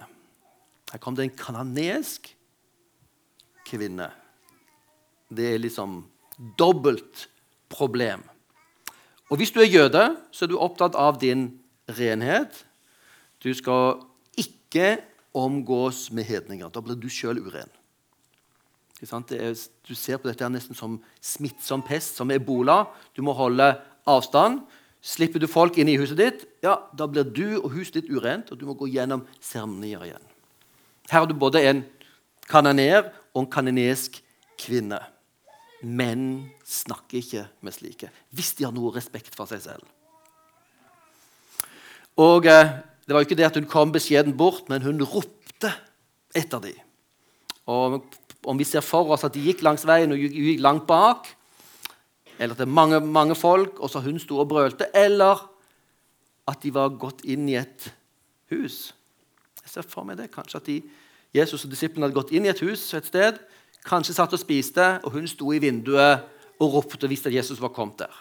Her 0.92 1.02
kom 1.02 1.16
det 1.16 1.26
en 1.26 1.36
kananesk 1.36 2.30
kvinne. 3.68 4.08
Det 5.28 5.54
er 5.54 5.60
liksom 5.60 6.00
dobbelt 6.58 7.26
problem. 7.68 8.22
Og 9.28 9.40
hvis 9.40 9.52
du 9.52 9.60
er 9.60 9.68
jøde, 9.68 10.04
så 10.32 10.46
er 10.46 10.52
du 10.52 10.56
opptatt 10.60 10.96
av 10.96 11.18
din 11.20 11.50
renhet. 11.98 12.64
Du 13.44 13.50
skal 13.54 14.00
ikke 14.38 14.96
omgås 15.36 16.08
med 16.14 16.24
hedninger. 16.24 16.70
Da 16.72 16.80
blir 16.80 16.96
du 16.96 17.10
sjøl 17.12 17.42
uren. 17.44 17.68
Er, 18.98 19.54
du 19.86 19.94
ser 19.94 20.18
på 20.18 20.26
dette 20.26 20.48
nesten 20.50 20.74
som 20.74 20.96
smittsom 21.22 21.84
pest, 21.86 22.16
som 22.18 22.32
ebola. 22.34 22.86
Du 23.14 23.22
må 23.22 23.36
holde 23.36 23.68
avstand. 24.08 24.64
Slipper 25.04 25.38
du 25.38 25.46
folk 25.50 25.78
inn 25.78 25.90
i 25.90 25.98
huset 26.00 26.18
ditt, 26.18 26.40
ja, 26.64 26.74
da 26.96 27.06
blir 27.06 27.26
du 27.26 27.60
og 27.60 27.70
huset 27.76 28.00
ditt 28.00 28.10
urent, 28.10 28.50
og 28.50 28.58
du 28.58 28.66
må 28.66 28.74
gå 28.78 28.88
gjennom 28.90 29.22
seremonier 29.40 30.02
igjen. 30.08 30.24
Her 31.08 31.22
har 31.22 31.28
du 31.30 31.36
både 31.38 31.62
en 31.70 31.84
kananer 32.50 33.12
og 33.32 33.44
en 33.44 33.50
kananesk 33.52 34.18
kvinne. 34.60 34.98
Menn 35.82 36.50
snakker 36.66 37.20
ikke 37.20 37.44
med 37.62 37.76
slike 37.76 38.10
hvis 38.34 38.56
de 38.58 38.66
har 38.66 38.74
noe 38.74 38.90
respekt 38.96 39.36
for 39.38 39.46
seg 39.46 39.62
selv. 39.62 39.84
Og 42.18 42.48
eh, 42.50 42.74
Det 43.06 43.14
var 43.14 43.22
jo 43.22 43.28
ikke 43.28 43.38
det 43.38 43.46
at 43.46 43.56
hun 43.56 43.68
kom 43.70 43.92
beskjeden 43.94 44.34
bort, 44.36 44.66
men 44.68 44.82
hun 44.84 44.98
ropte 45.00 45.70
etter 46.36 46.60
dem. 46.60 46.74
Og 47.64 48.02
om 48.44 48.58
vi 48.58 48.66
ser 48.68 48.84
for 48.84 49.08
oss 49.14 49.24
at 49.24 49.32
de 49.32 49.46
gikk 49.46 49.62
langs 49.64 49.86
veien 49.88 50.12
og 50.12 50.20
gikk 50.20 50.60
langt 50.60 50.84
bak, 50.84 51.30
eller 52.38 52.54
at 52.54 52.60
det 52.60 52.68
er 52.68 52.76
mange, 52.78 53.00
mange 53.00 53.34
folk, 53.34 53.80
og 53.80 53.90
så 53.90 54.00
hun 54.00 54.18
sto 54.22 54.38
og 54.38 54.48
brølte, 54.48 54.88
eller 54.94 55.42
at 56.48 56.62
de 56.62 56.72
var 56.74 56.94
gått 57.00 57.24
inn 57.28 57.48
i 57.50 57.58
et 57.60 57.90
hus. 58.52 58.94
Jeg 59.64 59.72
ser 59.72 59.88
for 59.88 60.06
meg 60.06 60.20
det, 60.20 60.30
kanskje 60.32 60.60
at 60.60 60.70
de, 60.70 60.78
Jesus 61.34 61.66
og 61.66 61.72
disiplene 61.74 62.06
hadde 62.06 62.16
gått 62.16 62.32
inn 62.32 62.46
i 62.46 62.52
et 62.52 62.62
hus 62.64 62.86
et 62.96 63.08
sted, 63.08 63.36
kanskje 63.88 64.16
satt 64.16 64.32
og 64.32 64.40
spiste, 64.40 64.86
og 65.04 65.12
hun 65.12 65.28
sto 65.28 65.50
i 65.52 65.60
vinduet 65.62 66.24
og 66.58 66.78
ropte 66.78 67.04
og 67.04 67.12
visste 67.12 67.30
at 67.30 67.36
Jesus 67.36 67.60
var 67.60 67.74
kommet 67.74 68.00
der. 68.06 68.14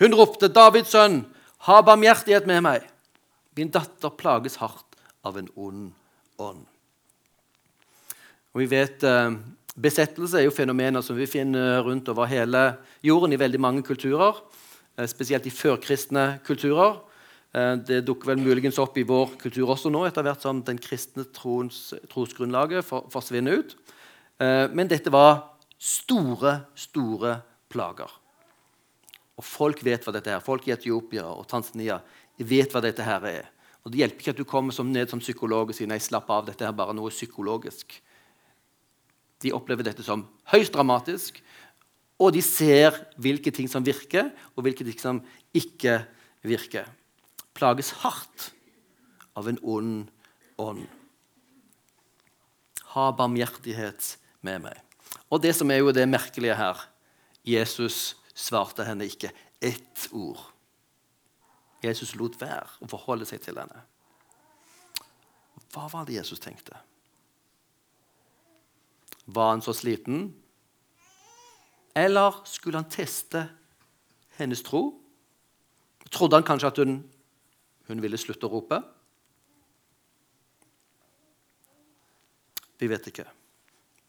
Hun 0.00 0.14
ropte, 0.16 0.48
'Davids 0.48 0.92
sønn, 0.92 1.26
ha 1.68 1.80
barmhjertighet 1.80 2.46
med 2.46 2.60
meg.' 2.60 2.88
'Min 3.56 3.70
datter 3.70 4.08
plages 4.08 4.56
hardt 4.56 4.96
av 5.24 5.36
en 5.36 5.48
ond 5.56 5.92
ånd.' 6.38 6.66
Og 8.52 8.60
vi 8.60 8.66
vet 8.66 9.02
eh, 9.04 9.30
Besettelse 9.78 10.40
er 10.40 10.48
jo 10.48 10.54
fenomener 10.54 11.02
som 11.04 11.18
vi 11.18 11.28
finner 11.30 11.84
rundt 11.86 12.08
over 12.10 12.26
hele 12.30 12.64
jorden 13.06 13.34
i 13.34 13.38
veldig 13.38 13.60
mange 13.62 13.84
kulturer. 13.86 14.40
Eh, 14.98 15.06
spesielt 15.06 15.46
i 15.46 15.54
førkristne 15.54 16.40
kulturer. 16.46 16.98
Eh, 17.54 17.76
det 17.86 18.02
dukker 18.06 18.32
vel 18.32 18.42
muligens 18.42 18.78
opp 18.82 18.98
i 18.98 19.06
vår 19.06 19.36
kultur 19.38 19.70
også 19.70 19.90
nå, 19.90 20.02
etter 20.06 20.26
hvert 20.26 20.42
som 20.42 20.62
den 20.66 20.78
kristne 20.78 21.24
trons, 21.34 21.94
trosgrunnlaget 22.10 22.84
for, 22.86 23.06
forsvinner 23.12 23.62
ut. 23.62 23.76
Eh, 24.40 24.66
men 24.74 24.90
dette 24.90 25.12
var 25.12 25.56
store, 25.78 26.60
store 26.74 27.38
plager. 27.70 28.10
Og 29.38 29.46
folk 29.46 29.84
vet 29.86 30.04
hva 30.04 30.12
dette 30.12 30.34
er. 30.34 30.44
Folk 30.44 30.66
i 30.68 30.74
Etiopia 30.74 31.24
og 31.30 31.46
Tanzania 31.48 32.00
vet 32.36 32.74
hva 32.74 32.82
dette 32.84 33.06
her 33.06 33.24
er. 33.30 33.48
Og 33.84 33.92
Det 33.92 34.02
hjelper 34.02 34.20
ikke 34.20 34.34
at 34.34 34.40
du 34.42 34.44
kommer 34.44 34.74
som 34.76 34.90
ned 34.92 35.08
som 35.08 35.22
psykolog 35.22 35.70
og 35.70 35.76
sier 35.76 35.88
nei, 35.88 36.00
slapp 36.02 36.28
av, 36.28 36.44
dette 36.50 36.66
er 36.66 36.76
bare 36.76 36.92
noe 36.92 37.12
psykologisk. 37.14 37.94
De 39.40 39.52
opplever 39.56 39.86
dette 39.86 40.04
som 40.04 40.26
høyst 40.52 40.74
dramatisk, 40.74 41.40
og 42.20 42.34
de 42.36 42.42
ser 42.44 42.98
hvilke 43.16 43.52
ting 43.54 43.68
som 43.72 43.84
virker, 43.84 44.28
og 44.54 44.66
hvilke 44.66 44.84
ting 44.84 45.00
som 45.00 45.22
ikke 45.56 46.02
virker. 46.44 46.88
Plages 47.56 47.94
hardt 48.02 48.50
av 49.38 49.48
en 49.48 49.60
ond 49.64 50.10
ånd. 50.60 50.84
Ha 52.92 53.10
barmhjertighet 53.16 54.16
med 54.44 54.66
meg. 54.66 54.76
Og 55.30 55.40
det 55.42 55.54
som 55.56 55.70
er 55.72 55.80
jo 55.80 55.94
det 55.94 56.08
merkelige 56.10 56.58
her 56.58 56.84
Jesus 57.46 58.18
svarte 58.36 58.84
henne 58.84 59.06
ikke 59.08 59.30
ett 59.62 60.08
ord. 60.12 60.42
Jesus 61.80 62.12
lot 62.18 62.36
være 62.40 62.68
å 62.84 62.88
forholde 62.90 63.28
seg 63.28 63.40
til 63.44 63.56
henne. 63.56 63.84
Hva 65.70 65.86
var 65.92 66.06
det 66.08 66.18
Jesus 66.18 66.42
tenkte? 66.42 66.76
Var 69.30 69.50
han 69.50 69.62
så 69.62 69.74
sliten? 69.76 70.28
Eller 71.94 72.34
skulle 72.44 72.78
han 72.78 72.90
teste 72.90 73.44
hennes 74.38 74.62
tro? 74.66 74.82
Trodde 76.10 76.38
han 76.38 76.46
kanskje 76.46 76.70
at 76.70 76.80
hun, 76.82 76.96
hun 77.86 78.02
ville 78.02 78.18
slutte 78.18 78.48
å 78.48 78.52
rope? 78.52 78.80
Vi 82.80 82.88
vet 82.90 83.10
ikke. 83.10 83.26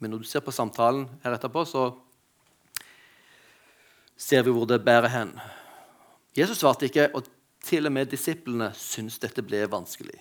Men 0.02 0.14
når 0.14 0.24
du 0.24 0.30
ser 0.30 0.42
på 0.42 0.54
samtalen 0.56 1.06
her 1.22 1.36
etterpå, 1.36 1.66
så 1.68 1.84
ser 4.18 4.46
vi 4.48 4.54
hvor 4.56 4.66
det 4.70 4.82
bærer 4.86 5.12
hen. 5.12 5.36
Jesus 6.38 6.62
svarte 6.62 6.88
ikke, 6.88 7.10
og 7.14 7.28
til 7.62 7.86
og 7.86 7.94
med 7.94 8.10
disiplene 8.10 8.72
syntes 8.78 9.20
dette 9.22 9.44
ble 9.46 9.66
vanskelig. 9.70 10.18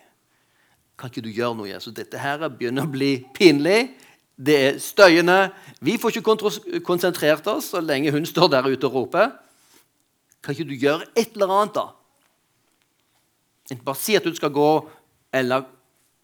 Kan 1.01 1.13
ikke 1.13 1.25
du 1.25 1.31
gjøre 1.33 1.57
noe, 1.57 1.71
Jesus? 1.71 1.95
Dette 1.97 2.21
her 2.21 2.43
begynner 2.51 2.85
å 2.85 2.93
bli 2.93 3.15
pinlig 3.37 3.95
det 4.41 4.57
er 4.57 4.79
støyende. 4.81 5.51
Vi 5.85 5.99
får 6.01 6.17
ikke 6.17 6.81
konsentrert 6.87 7.47
oss 7.53 7.73
så 7.75 7.83
lenge 7.85 8.13
hun 8.15 8.27
står 8.27 8.49
der 8.55 8.69
ute 8.71 8.89
og 8.89 8.95
roper. 8.95 9.35
Kan 10.41 10.57
ikke 10.57 10.71
du 10.71 10.79
gjøre 10.81 11.09
et 11.13 11.37
eller 11.37 11.53
annet, 11.53 11.77
da? 11.77 11.91
Ikke 13.71 13.87
bare 13.87 14.01
si 14.01 14.17
at 14.17 14.25
du 14.25 14.33
skal 14.35 14.51
gå, 14.51 14.71
eller 15.37 15.69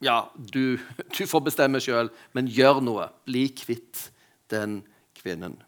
ja, 0.02 0.22
du, 0.36 0.78
du 1.12 1.22
får 1.28 1.44
bestemme 1.46 1.80
sjøl, 1.80 2.10
men 2.32 2.48
gjør 2.50 2.80
noe. 2.84 3.10
Bli 3.28 3.46
kvitt 3.56 4.08
den 4.50 4.80
kvinnen. 5.16 5.58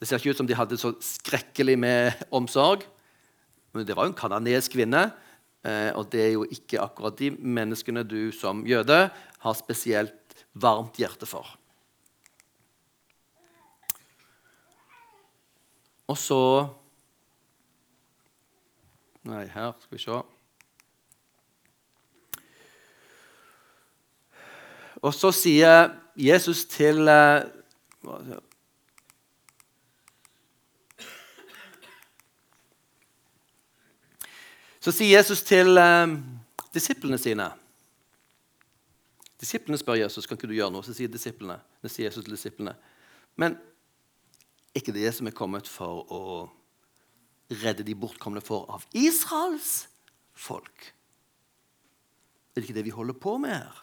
Det 0.00 0.08
ser 0.08 0.18
ikke 0.18 0.34
ut 0.34 0.40
som 0.40 0.48
de 0.48 0.56
hadde 0.58 0.80
så 0.80 0.94
skrekkelig 1.04 1.76
med 1.80 2.24
omsorg. 2.34 2.82
Men 3.74 3.86
det 3.86 3.96
var 3.96 4.08
jo 4.08 4.12
en 4.12 4.18
kananesk 4.18 4.74
kvinne. 4.74 5.06
Eh, 5.64 5.90
og 5.96 6.10
det 6.12 6.20
er 6.26 6.32
jo 6.34 6.44
ikke 6.44 6.82
akkurat 6.82 7.16
de 7.16 7.30
menneskene 7.38 8.02
du 8.04 8.28
som 8.36 8.66
jøde 8.68 9.06
har 9.44 9.54
spesielt 9.58 10.46
varmt 10.52 10.96
hjerte 11.00 11.28
for. 11.28 11.48
Og 16.08 16.18
så 16.18 16.40
Nei, 19.24 19.46
her 19.48 19.70
skal 19.80 19.96
vi 19.96 20.02
se. 20.02 20.16
Og 25.00 25.14
så 25.16 25.30
sier 25.32 25.94
Jesus 26.12 26.66
til 26.68 27.08
eh, 27.08 27.46
Så 34.84 34.92
sier 34.92 35.16
Jesus 35.16 35.40
til 35.48 35.80
eh, 35.80 36.16
disiplene 36.76 37.16
sine 37.16 37.48
Disiplene 39.44 39.76
spør 39.76 40.00
Jesus 40.00 40.24
kan 40.24 40.38
ikke 40.38 40.48
du 40.48 40.56
gjøre 40.56 40.72
noe. 40.72 40.84
Så 40.86 40.94
sier 40.96 41.10
disiplene, 41.12 41.58
det 41.84 41.92
sier 41.92 42.08
Jesus 42.08 42.24
til 42.24 42.36
disiplene. 42.36 42.72
Men 43.40 43.58
er 44.72 44.80
ikke 44.80 44.94
det 44.96 45.10
som 45.14 45.28
er 45.28 45.36
kommet 45.36 45.68
for 45.68 46.04
å 46.08 46.22
redde 47.60 47.84
de 47.84 47.96
bortkomne 47.98 48.40
for 48.44 48.64
av 48.72 48.86
Israels 48.96 49.84
folk? 50.32 50.88
Er 52.54 52.62
det 52.62 52.68
ikke 52.68 52.78
det 52.78 52.86
vi 52.88 52.94
holder 52.94 53.18
på 53.20 53.36
med 53.42 53.52
her? 53.52 53.82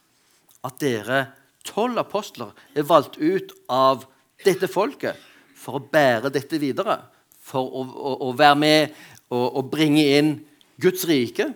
At 0.65 0.81
dere 0.81 1.21
tolv 1.67 1.99
apostler 2.01 2.55
er 2.73 2.87
valgt 2.87 3.19
ut 3.21 3.53
av 3.69 4.07
dette 4.41 4.69
folket 4.71 5.19
for 5.57 5.77
å 5.77 5.85
bære 5.93 6.33
dette 6.33 6.57
videre? 6.61 6.97
For 7.41 7.61
å, 7.61 7.85
å, 7.85 8.13
å 8.29 8.33
være 8.37 8.57
med 8.57 9.01
og, 9.31 9.67
bringe 9.71 10.03
inn 10.17 10.33
Guds 10.81 11.05
rike? 11.09 11.51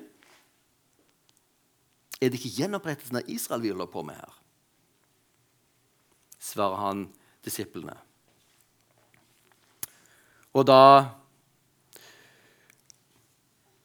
Er 2.25 2.31
det 2.33 2.39
ikke 2.39 2.55
gjenopprettelsen 2.57 3.19
av 3.19 3.29
Israel 3.29 3.61
vi 3.61 3.69
holder 3.69 3.89
på 3.93 4.01
med 4.07 4.17
her? 4.17 4.37
Svarer 6.41 6.79
han 6.81 7.03
disiplene. 7.45 7.93
Og 10.55 10.65
da 10.65 10.81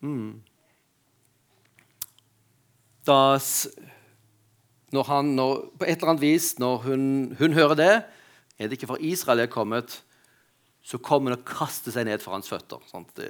mm, 0.01 0.41
Da 3.05 3.19
når 4.95 5.07
han, 5.09 5.35
når, 5.35 5.65
På 5.79 5.87
et 5.87 5.99
eller 5.99 6.13
annet 6.13 6.23
vis, 6.23 6.53
når 6.59 6.77
hun, 6.87 7.03
hun, 7.39 7.53
hører 7.53 7.75
det 7.75 7.93
Er 8.59 8.69
det 8.69 8.79
ikke 8.79 8.93
for 8.93 9.03
Israel 9.03 9.43
jeg 9.43 9.49
er 9.49 9.53
kommet, 9.53 10.03
så 10.83 10.99
kommer 10.99 11.33
hun 11.33 11.39
og 11.41 11.47
kaster 11.49 11.93
seg 11.95 12.07
ned 12.09 12.21
for 12.21 12.35
hans 12.35 12.49
føtter. 12.49 12.81
Det, 13.17 13.29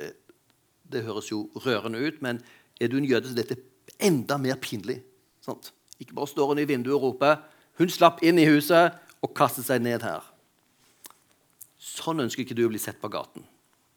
det, 0.91 1.05
høres 1.07 1.31
jo 1.31 1.45
rørende 1.55 2.01
ut, 2.03 2.19
men 2.23 2.41
er 2.81 2.91
du 2.91 2.97
en 2.99 3.07
jøde, 3.07 3.29
så 3.29 3.37
dette 3.39 3.59
enda 3.99 4.39
mer 4.39 4.59
pinlig. 4.61 5.01
Sant? 5.45 5.73
Ikke 6.01 6.15
bare 6.17 6.31
står 6.31 6.53
hun 6.53 6.63
i 6.63 6.69
vinduet 6.69 6.97
og 6.97 7.03
roper. 7.03 7.41
Hun 7.81 7.91
slapp 7.93 8.23
inn 8.25 8.39
i 8.41 8.49
huset 8.49 8.97
og 9.21 9.35
kastet 9.37 9.67
seg 9.67 9.83
ned 9.85 10.05
her. 10.05 10.25
Sånn 11.81 12.21
ønsker 12.21 12.45
ikke 12.45 12.57
du 12.57 12.67
å 12.67 12.73
bli 12.73 12.81
sett 12.81 13.01
på 13.01 13.11
gaten. 13.13 13.45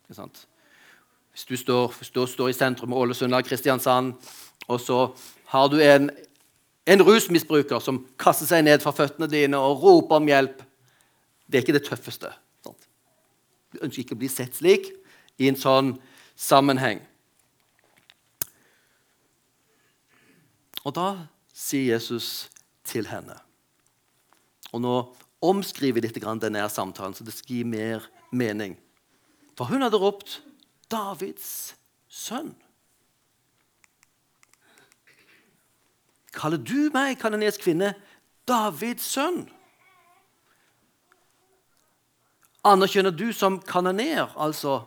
Hvis 0.08 1.48
du 1.50 1.56
står, 1.58 1.96
hvis 2.00 2.12
står 2.12 2.52
i 2.52 2.56
sentrum 2.56 2.94
av 2.94 3.04
Ålesund 3.04 3.32
eller 3.32 3.46
Kristiansand, 3.48 4.14
og 4.68 4.80
så 4.80 5.00
har 5.52 5.70
du 5.72 5.80
en, 5.84 6.10
en 6.88 7.04
rusmisbruker 7.04 7.84
som 7.84 8.04
kaster 8.20 8.48
seg 8.48 8.64
ned 8.68 8.84
fra 8.84 8.94
føttene 8.96 9.28
dine 9.32 9.60
og 9.60 9.84
roper 9.84 10.22
om 10.22 10.30
hjelp 10.30 10.62
Det 11.44 11.60
er 11.60 11.66
ikke 11.66 11.76
det 11.76 11.86
tøffeste. 11.86 12.30
Sant? 12.64 12.88
Du 13.74 13.82
ønsker 13.84 14.02
ikke 14.06 14.16
å 14.16 14.22
bli 14.22 14.30
sett 14.32 14.56
slik 14.56 14.88
i 15.38 15.50
en 15.50 15.60
sånn 15.60 15.92
sammenheng. 16.40 17.02
Og 20.84 20.96
da 20.96 21.10
sier 21.56 21.94
Jesus 21.96 22.50
til 22.84 23.08
henne 23.08 23.38
Og 24.74 24.82
nå 24.84 24.96
omskriver 25.44 26.00
vi 26.00 26.08
litt 26.08 26.18
denne 26.42 26.64
samtalen, 26.72 27.14
så 27.14 27.24
det 27.24 27.36
skal 27.36 27.60
gi 27.60 27.64
mer 27.68 28.06
mening. 28.32 28.78
For 29.58 29.70
hun 29.70 29.84
hadde 29.84 30.00
ropt 30.00 30.42
'Davids 30.90 31.76
sønn'. 32.10 32.56
Kaller 36.34 36.58
du 36.58 36.90
meg, 36.94 37.20
kanonesk 37.20 37.62
kvinne, 37.62 37.94
Davids 38.48 39.06
sønn? 39.06 39.46
Anerkjenner 42.64 43.12
du 43.12 43.34
som 43.36 43.60
kanoner, 43.62 44.32
altså 44.40 44.86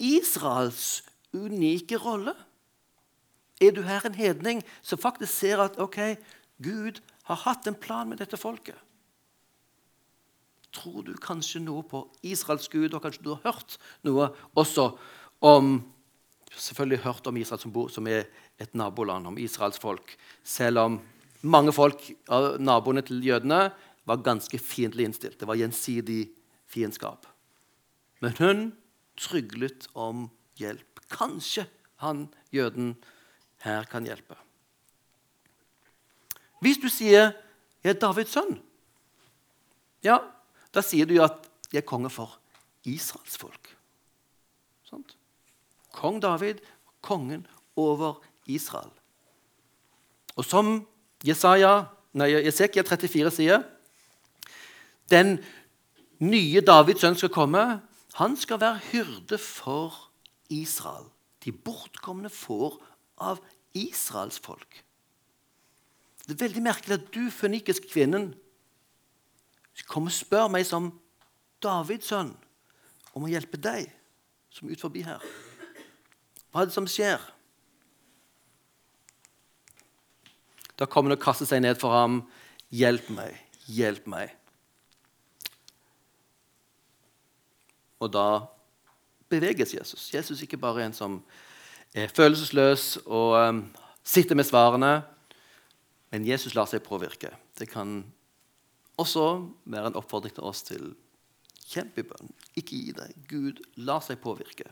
Israels 0.00 1.04
unike 1.32 2.00
rolle? 2.00 2.34
Er 3.62 3.74
du 3.74 3.82
her 3.86 4.04
en 4.06 4.18
hedning 4.18 4.62
som 4.82 5.00
faktisk 5.00 5.32
ser 5.32 5.62
at 5.62 5.78
ok, 5.80 6.16
Gud 6.62 6.98
har 7.30 7.42
hatt 7.44 7.68
en 7.70 7.78
plan 7.78 8.08
med 8.10 8.18
dette 8.18 8.40
folket? 8.40 8.78
Tror 10.72 11.04
du 11.06 11.12
kanskje 11.20 11.60
noe 11.62 11.84
på 11.86 12.06
Israels 12.26 12.66
Gud, 12.72 12.94
og 12.96 13.02
kanskje 13.04 13.22
du 13.26 13.34
har 13.34 13.52
hørt 13.52 13.76
noe 14.06 14.30
også 14.58 14.90
om 15.44 15.76
selvfølgelig 16.52 17.04
hørt 17.04 17.26
om 17.26 17.36
Israel 17.36 17.60
som, 17.60 17.72
bor, 17.72 17.88
som 17.88 18.06
er 18.08 18.26
et 18.60 18.74
naboland, 18.76 19.26
om 19.26 19.38
Israels 19.38 19.80
folk. 19.80 20.16
Selv 20.44 20.82
om 20.82 20.98
mange 21.42 21.72
folk 21.74 22.04
av 22.32 22.58
naboene 22.62 23.02
til 23.06 23.22
jødene 23.24 23.70
var 24.08 24.24
ganske 24.24 24.58
fiendtlig 24.58 25.06
innstilt. 25.08 25.38
Det 25.40 25.48
var 25.48 25.60
gjensidig 25.60 26.26
fiendskap. 26.70 27.26
Men 28.22 28.36
hun 28.38 28.62
tryglet 29.18 29.88
om 29.94 30.28
hjelp. 30.60 31.02
Kanskje 31.12 31.66
han 32.02 32.26
jøden 32.54 32.94
her 33.62 33.84
kan 33.90 34.06
hjelpe. 34.06 34.36
Hvis 36.60 36.78
du 36.82 36.88
sier 36.88 37.32
'Jeg 37.82 37.90
er 37.90 37.98
Davids 37.98 38.30
sønn', 38.30 38.62
ja, 40.04 40.18
da 40.74 40.80
sier 40.80 41.06
du 41.06 41.22
at 41.22 41.48
'jeg 41.72 41.78
er 41.82 41.86
konge 41.86 42.10
for 42.10 42.38
Israels 42.84 43.36
folk'. 43.36 43.74
Sånt? 44.84 45.16
Kong 45.92 46.22
David, 46.22 46.54
kongen 47.00 47.46
over 47.76 48.20
Israel. 48.46 48.90
Og 50.36 50.44
som 50.44 50.86
Jesaja, 51.24 51.84
nei, 52.12 52.30
Jesekia 52.44 52.82
34 52.82 53.30
sier 53.30 53.62
Den 55.10 55.44
nye 56.18 56.60
Davids 56.60 57.00
sønn 57.00 57.16
skal 57.18 57.28
komme. 57.28 57.82
Han 58.14 58.36
skal 58.36 58.60
være 58.60 58.80
hyrde 58.92 59.38
for 59.38 60.10
Israel. 60.48 61.10
De 61.44 61.52
bortkomne 61.52 62.30
får 62.30 62.78
av 63.22 63.42
Israels 63.78 64.38
folk. 64.42 64.82
Det 66.26 66.36
er 66.36 66.44
veldig 66.44 66.62
merkelig 66.64 66.98
at 67.00 67.08
du, 67.14 67.24
fønikiske 67.34 67.90
kvinnen, 67.90 68.32
kommer 69.88 70.12
og 70.12 70.16
spør 70.16 70.50
meg 70.52 70.66
som 70.68 70.90
Davids 71.62 72.10
sønn 72.10 72.34
om 73.16 73.24
å 73.26 73.30
hjelpe 73.30 73.58
deg 73.60 73.88
som 74.52 74.68
er 74.68 74.76
ut 74.76 74.84
forbi 74.84 75.02
her. 75.06 75.22
Hva 76.52 76.62
er 76.62 76.68
det 76.68 76.76
som 76.76 76.88
skjer? 76.90 77.22
Da 80.76 80.88
kommer 80.90 81.12
han 81.12 81.16
og 81.16 81.24
kaster 81.24 81.48
seg 81.48 81.62
ned 81.64 81.78
for 81.80 81.94
ham. 81.96 82.20
Hjelp 82.72 83.08
meg, 83.12 83.36
hjelp 83.70 84.06
meg. 84.10 84.32
Og 88.02 88.10
da 88.12 88.26
beveges 89.32 89.74
Jesus. 89.76 90.08
Jesus 90.12 90.38
er 90.38 90.46
ikke 90.46 90.60
bare 90.60 90.84
en 90.84 90.96
som 90.96 91.20
er 91.94 92.12
følelsesløs 92.12 93.02
og 93.04 93.36
um, 93.36 93.62
sitter 94.04 94.38
med 94.38 94.48
svarene. 94.48 95.02
Men 96.12 96.26
Jesus 96.28 96.54
lar 96.56 96.68
seg 96.68 96.84
påvirke. 96.84 97.32
Det 97.56 97.68
kan 97.72 98.02
også 99.00 99.26
være 99.64 99.92
en 99.92 99.98
oppfordring 100.00 100.34
til 100.36 100.44
oss 100.48 100.62
til 100.66 100.92
kjempebønn. 101.72 102.32
Ikke 102.56 102.76
gi 102.76 102.94
deg. 102.96 103.16
Gud 103.28 103.62
lar 103.80 104.02
seg 104.04 104.20
påvirke. 104.20 104.68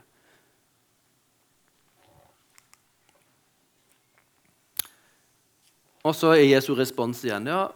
Og 6.05 6.17
så 6.17 6.33
er 6.33 6.47
Jesu 6.49 6.73
respons 6.77 7.21
igjen. 7.27 7.49
Ja, 7.51 7.69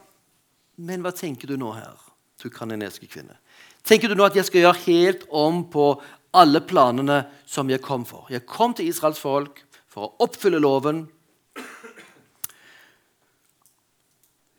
men 0.81 1.05
hva 1.05 1.13
tenker 1.15 1.51
du 1.51 1.59
nå 1.61 1.75
her, 1.77 1.97
du 2.41 2.49
kanoneske 2.53 3.09
kvinne? 3.11 3.37
Tenker 3.85 4.09
du 4.09 4.17
nå 4.17 4.25
at 4.25 4.37
jeg 4.37 4.49
skal 4.49 4.65
gjøre 4.65 4.85
helt 4.87 5.27
om 5.29 5.61
på 5.69 5.91
alle 6.35 6.61
planene 6.67 7.23
som 7.47 7.71
jeg 7.71 7.83
kom 7.85 8.05
for. 8.09 8.27
Jeg 8.33 8.47
kom 8.47 8.75
til 8.75 8.91
Israels 8.91 9.21
folk 9.23 9.63
for 9.91 10.09
å 10.09 10.27
oppfylle 10.27 10.61
loven 10.63 11.05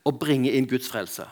og 0.06 0.20
bringe 0.22 0.54
inn 0.54 0.70
Guds 0.70 0.88
frelse. 0.92 1.26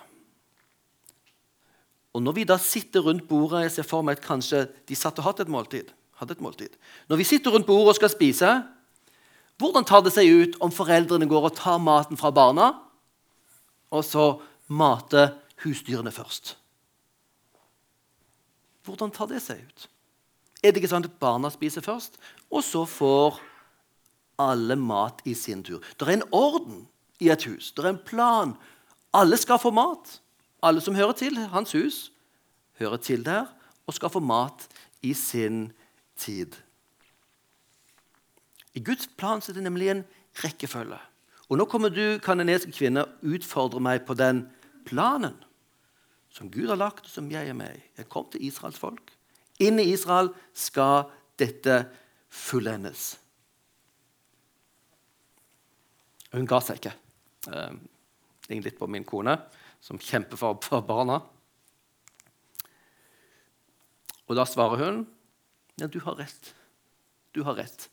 Og 2.13 2.21
Når 2.21 2.35
vi 2.37 2.45
da 2.45 2.59
sitter 2.61 3.01
rundt 3.01 3.25
bordet 3.25 3.63
Jeg 3.63 3.71
ser 3.71 3.87
for 3.89 4.05
meg 4.05 4.19
at 4.19 4.25
kanskje 4.25 4.67
de 4.85 4.95
satt 4.95 5.17
og 5.17 5.25
hadde 5.25 5.45
et 5.47 5.53
måltid. 5.53 5.89
Hadde 6.19 6.35
et 6.37 6.41
måltid. 6.41 6.73
Når 7.09 7.17
vi 7.17 7.25
sitter 7.25 7.51
rundt 7.51 7.65
bordet 7.65 7.95
og 7.95 7.97
skal 7.97 8.11
spise, 8.13 8.49
hvordan 9.57 9.85
tar 9.85 10.03
det 10.05 10.13
seg 10.13 10.29
ut 10.29 10.59
om 10.61 10.73
foreldrene 10.73 11.29
går 11.29 11.47
og 11.49 11.55
tar 11.57 11.79
maten 11.81 12.17
fra 12.17 12.29
barna, 12.33 12.73
og 13.93 14.05
så 14.05 14.41
mater 14.67 15.33
husdyrene 15.63 16.13
først? 16.13 16.55
Hvordan 18.83 19.13
tar 19.13 19.29
det 19.31 19.41
seg 19.41 19.61
ut? 19.63 19.87
Er 20.63 20.71
det 20.71 20.79
ikke 20.79 20.93
sånn 20.93 21.03
at 21.03 21.19
barna 21.19 21.51
spiser 21.51 21.83
først, 21.83 22.15
og 22.47 22.63
så 22.63 22.85
får 22.87 23.41
alle 24.39 24.77
mat 24.79 25.19
i 25.27 25.35
sin 25.35 25.63
tur? 25.65 25.83
Det 25.99 26.07
er 26.07 26.15
en 26.15 26.27
orden 26.31 26.85
i 27.19 27.29
et 27.33 27.43
hus. 27.49 27.73
Det 27.75 27.83
er 27.83 27.91
en 27.91 28.03
plan. 28.07 28.55
Alle 29.13 29.37
skal 29.37 29.59
få 29.59 29.73
mat. 29.75 30.19
Alle 30.63 30.81
som 30.81 30.95
hører 30.95 31.17
til 31.19 31.37
hans 31.51 31.75
hus, 31.75 31.97
hører 32.79 32.97
til 33.03 33.25
der 33.25 33.51
og 33.83 33.97
skal 33.97 34.09
få 34.09 34.23
mat 34.23 34.67
i 35.03 35.11
sin 35.13 35.73
tid. 36.15 36.55
I 38.73 38.79
Guds 38.79 39.09
plan 39.17 39.43
er 39.43 39.53
det 39.53 39.63
nemlig 39.63 39.91
en 39.91 40.05
rekkefølge. 40.43 40.97
Og 41.51 41.59
nå 41.59 41.65
kommer 41.69 41.91
du, 41.93 42.17
kanadiske 42.23 42.71
kvinne, 42.73 43.03
utfordre 43.21 43.81
meg 43.83 44.07
på 44.07 44.15
den 44.17 44.47
planen 44.87 45.35
som 46.33 46.49
Gud 46.49 46.71
har 46.71 46.79
lagt, 46.79 47.05
som 47.09 47.29
jeg 47.29 47.51
er 47.51 47.57
med 47.57 47.75
i. 47.75 47.83
Jeg 47.99 48.09
kom 48.09 48.25
til 48.31 48.41
Israels 48.47 48.79
folk. 48.79 49.12
Inn 49.63 49.79
i 49.81 49.89
Israel 49.93 50.31
skal 50.53 51.07
dette 51.39 51.83
fullendes. 52.33 53.13
Hun 56.33 56.49
ga 56.49 56.59
seg 56.65 56.79
ikke. 56.81 56.93
Det 57.45 57.65
ligner 58.49 58.67
litt 58.67 58.79
på 58.79 58.89
min 58.89 59.05
kone, 59.07 59.35
som 59.83 60.01
kjemper 60.01 60.39
for, 60.39 60.57
for 60.65 60.85
barna. 60.85 61.19
Og 64.27 64.37
da 64.39 64.45
svarer 64.49 64.81
hun 64.81 65.03
ja, 65.81 65.87
du 65.89 65.99
har 66.05 66.17
rett. 66.19 66.53
Du 67.33 67.41
har 67.45 67.57
rett. 67.57 67.87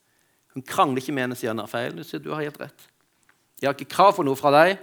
Hun 0.52 0.64
krangler 0.66 1.00
ikke 1.00 1.14
med 1.16 1.28
henne 1.28 1.38
sier 1.38 1.54
han 1.54 1.62
har 1.62 1.70
feil. 1.70 1.96
Hun 1.96 2.04
sier 2.04 2.20
du 2.20 2.32
har 2.34 2.42
helt 2.44 2.60
rett. 2.60 2.86
Jeg 3.60 3.70
har 3.70 3.76
ikke 3.76 3.94
krav 3.94 4.14
på 4.16 4.24
noe 4.26 4.36
fra 4.36 4.52
deg. 4.52 4.74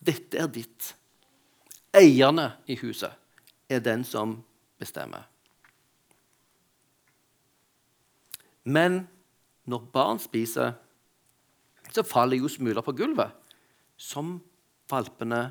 Dette 0.00 0.40
er 0.40 0.50
ditt. 0.52 0.92
Eierne 1.96 2.52
i 2.70 2.76
huset 2.80 3.16
er 3.72 3.82
den 3.84 4.04
som 4.06 4.36
bestemmer. 4.80 5.29
Men 8.64 9.04
når 9.70 9.86
barn 9.92 10.20
spiser, 10.22 10.74
så 11.90 12.04
faller 12.06 12.38
jo 12.38 12.50
smuler 12.50 12.84
på 12.86 12.94
gulvet, 12.98 13.32
som 13.96 14.38
valpene, 14.90 15.50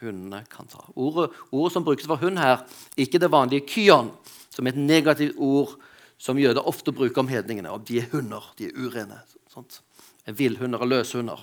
hundene, 0.00 0.42
kan 0.48 0.68
ta. 0.68 0.82
Ordet, 0.96 1.30
ordet 1.52 1.74
som 1.74 1.84
brukes 1.84 2.08
for 2.08 2.20
hund 2.20 2.40
her, 2.40 2.62
ikke 2.96 3.20
det 3.20 3.32
vanlige 3.32 3.66
kyon, 3.68 4.12
som 4.50 4.66
er 4.66 4.74
et 4.74 4.80
negativt 4.80 5.36
ord 5.36 5.76
som 6.20 6.38
jøder 6.38 6.66
ofte 6.68 6.92
bruker 6.92 7.22
om 7.22 7.30
hedningene. 7.30 7.72
Og 7.72 7.86
de 7.88 8.00
er 8.00 8.08
hunder. 8.12 8.44
De 8.58 8.68
er 8.68 8.76
urene. 8.76 9.20
Sånt. 9.48 9.80
Villhunder 10.26 10.82
og 10.84 10.90
løshunder. 10.90 11.40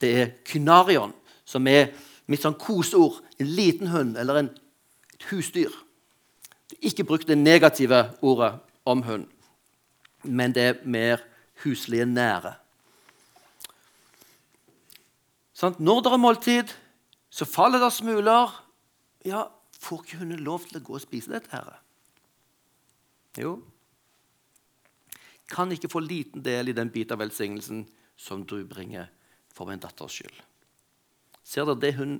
Det 0.00 0.10
er 0.20 0.32
kynarion, 0.48 1.12
som 1.44 1.66
er 1.68 1.92
mitt 2.30 2.42
sånn 2.42 2.56
koseord. 2.58 3.20
En 3.40 3.50
liten 3.56 3.92
hund 3.92 4.16
eller 4.20 4.40
en, 4.40 4.50
et 5.12 5.28
husdyr. 5.30 5.72
Det 6.70 6.78
er 6.80 6.88
ikke 6.90 7.06
brukt 7.08 7.28
det 7.28 7.36
negative 7.38 8.06
ordet 8.24 8.54
om 8.88 9.04
hund, 9.04 9.28
men 10.24 10.54
det 10.54 10.64
er 10.68 10.80
mer 10.84 11.22
huslige 11.64 12.06
nære. 12.08 12.54
Sånn, 15.54 15.76
når 15.78 16.02
det 16.02 16.12
er 16.12 16.22
måltid, 16.22 16.72
så 17.30 17.46
faller 17.46 17.82
det 17.82 17.92
smuler. 17.94 18.50
Ja, 19.26 19.46
får 19.80 20.02
ikke 20.02 20.22
hun 20.22 20.34
lov 20.42 20.66
til 20.66 20.80
å 20.80 20.84
gå 20.84 20.98
og 20.98 21.04
spise 21.04 21.32
dette? 21.36 21.50
her? 21.54 21.78
Jo, 23.38 23.58
kan 25.50 25.72
ikke 25.72 25.90
få 25.92 26.00
liten 26.02 26.42
del 26.44 26.70
i 26.70 26.76
den 26.76 26.90
bit 26.92 27.12
av 27.12 27.20
velsignelsen 27.20 27.84
som 28.16 28.44
du 28.46 28.62
bringer 28.66 29.10
for 29.54 29.68
min 29.68 29.82
datters 29.82 30.18
skyld. 30.18 30.36
Ser 31.44 31.66
dere, 31.68 31.80
det 31.82 31.92
hun, 31.98 32.16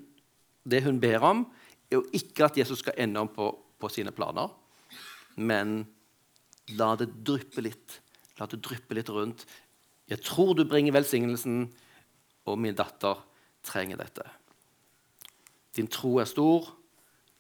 det 0.64 0.82
hun 0.84 1.00
ber 1.00 1.24
om, 1.24 1.44
er 1.88 1.98
jo 1.98 2.04
ikke 2.12 2.48
at 2.48 2.58
Jesus 2.58 2.82
skal 2.84 2.98
ende 3.00 3.22
om 3.22 3.30
på, 3.32 3.48
på 3.80 3.90
sine 3.92 4.12
planer, 4.14 4.52
men 5.36 5.84
la 6.72 6.94
det 6.96 7.11
dryppe 7.27 7.62
litt. 7.64 8.00
La 8.40 8.48
det 8.50 8.62
dryppe 8.64 8.96
litt 8.96 9.11
rundt. 9.12 9.44
Jeg 10.11 10.20
tror 10.24 10.55
du 10.57 10.64
bringer 10.68 10.94
velsignelsen, 10.96 11.68
og 12.44 12.59
min 12.61 12.77
datter 12.77 13.20
trenger 13.64 14.00
dette. 14.00 14.24
Din 15.77 15.88
tro 15.90 16.18
er 16.20 16.29
stor. 16.29 16.68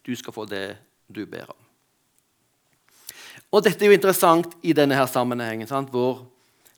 Du 0.04 0.14
skal 0.16 0.34
få 0.36 0.46
det 0.48 0.76
du 1.08 1.24
ber 1.28 1.50
om. 1.52 1.60
Og 3.54 3.62
dette 3.62 3.84
er 3.84 3.92
jo 3.92 3.96
interessant 3.96 4.56
i 4.66 4.72
denne 4.74 4.96
her 4.98 5.06
sammenhengen, 5.10 5.68
sant? 5.70 5.92
hvor 5.92 6.24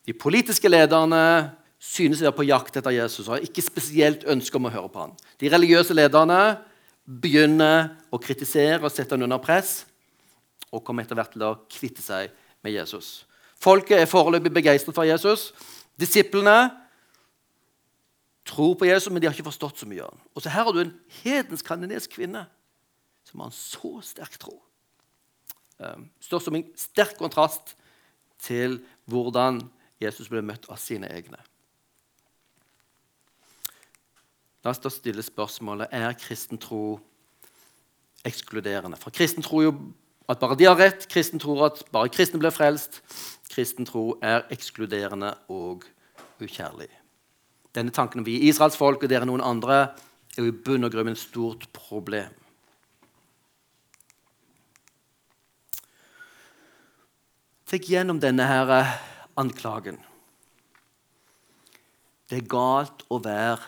de 0.07 0.13
politiske 0.13 0.69
lederne 0.69 1.53
synes 1.83 2.21
de 2.21 2.29
er 2.29 2.35
på 2.37 2.47
jakt 2.47 2.77
etter 2.79 2.95
Jesus 2.95 3.27
og 3.27 3.37
har 3.37 3.47
ikke 3.47 3.65
spesielt 3.65 4.27
ønske 4.29 4.59
om 4.59 4.69
å 4.69 4.73
høre 4.75 4.91
på 4.93 5.03
ham. 5.05 5.15
De 5.41 5.51
religiøse 5.53 5.95
lederne 5.97 6.59
begynner 7.07 7.95
å 8.11 8.21
kritisere 8.21 8.83
og 8.83 8.93
sette 8.93 9.15
ham 9.15 9.25
under 9.27 9.41
press 9.43 9.85
og 10.73 10.83
kommer 10.85 11.05
etter 11.07 11.19
hvert 11.19 11.33
til 11.35 11.45
å 11.47 11.55
kvitte 11.71 12.03
seg 12.05 12.35
med 12.65 12.75
Jesus. 12.75 13.25
Folket 13.63 14.01
er 14.01 14.11
foreløpig 14.11 14.53
begeistret 14.53 14.97
for 14.97 15.07
Jesus. 15.09 15.51
Disiplene 16.01 16.71
tror 18.47 18.77
på 18.79 18.89
Jesus, 18.89 19.11
men 19.11 19.23
de 19.23 19.29
har 19.29 19.35
ikke 19.35 19.49
forstått 19.49 19.81
så 19.81 19.89
mye 19.89 20.05
av 20.05 20.13
ham. 20.13 20.23
Og 20.35 20.43
så 20.43 20.53
her 20.53 20.67
har 20.69 20.75
du 20.75 20.83
en 20.85 20.95
hedensk 21.23 21.67
kanadisk 21.67 22.15
kvinne 22.19 22.47
som 23.27 23.43
har 23.43 23.51
en 23.51 23.57
så 23.57 23.93
sterk 24.07 24.39
tro. 24.39 24.55
Ehm, 25.83 26.09
står 26.23 26.45
som 26.45 26.57
en 26.57 26.69
sterk 26.79 27.17
kontrast 27.19 27.75
til 28.43 28.79
hvordan 29.11 29.65
Jesus 30.01 30.29
ble 30.31 30.45
møtt 30.45 30.69
av 30.71 30.79
sine 30.81 31.09
egne. 31.11 31.41
La 34.65 34.73
oss 34.73 34.83
da 34.83 34.91
stille 34.91 35.23
spørsmålet 35.23 35.93
er 35.95 36.17
kristen 36.19 36.59
tro 36.59 36.99
ekskluderende. 38.27 38.99
For 38.99 39.15
kristen 39.15 39.45
tro 39.47 39.61
jo 39.63 39.75
at 40.29 40.41
bare 40.43 40.57
de 40.59 40.67
har 40.67 40.79
rett, 40.79 41.07
kristen 41.11 41.41
tror 41.43 41.69
at 41.69 41.85
bare 41.95 42.11
kristne 42.11 42.41
blir 42.43 42.55
frelst. 42.55 43.01
Kristen 43.53 43.87
tro 43.87 44.17
er 44.23 44.47
ekskluderende 44.53 45.35
og 45.53 45.87
ukjærlig. 46.43 46.91
Denne 47.77 47.95
tanken 47.95 48.23
om 48.23 48.27
vi 48.27 48.41
Israels 48.49 48.77
folk 48.77 49.05
og 49.05 49.13
dere 49.13 49.29
noen 49.29 49.45
andre, 49.45 49.95
er 50.37 50.43
jo 50.43 50.51
i 50.51 50.59
bunn 50.67 50.85
og 50.85 50.93
grunn 50.93 51.13
et 51.13 51.21
stort 51.21 51.69
problem. 51.77 52.35
Tenk 57.67 57.89
gjennom 57.91 58.21
denne 58.23 58.45
her 58.47 58.71
eh, 58.77 58.93
anklagen. 59.43 59.99
Det 62.31 62.41
er 62.41 62.51
galt 62.51 63.03
å 63.11 63.19
være 63.23 63.63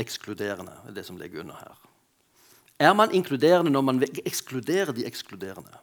ekskluderende. 0.00 0.74
Det 0.82 0.92
er 0.92 0.98
det 1.00 1.06
som 1.08 1.20
ligger 1.20 1.44
under 1.44 1.60
her. 1.60 1.81
Er 2.82 2.94
man 2.98 3.12
inkluderende 3.14 3.70
når 3.70 3.84
man 3.86 4.02
ekskluderer 4.26 4.90
de 4.96 5.06
ekskluderende? 5.06 5.78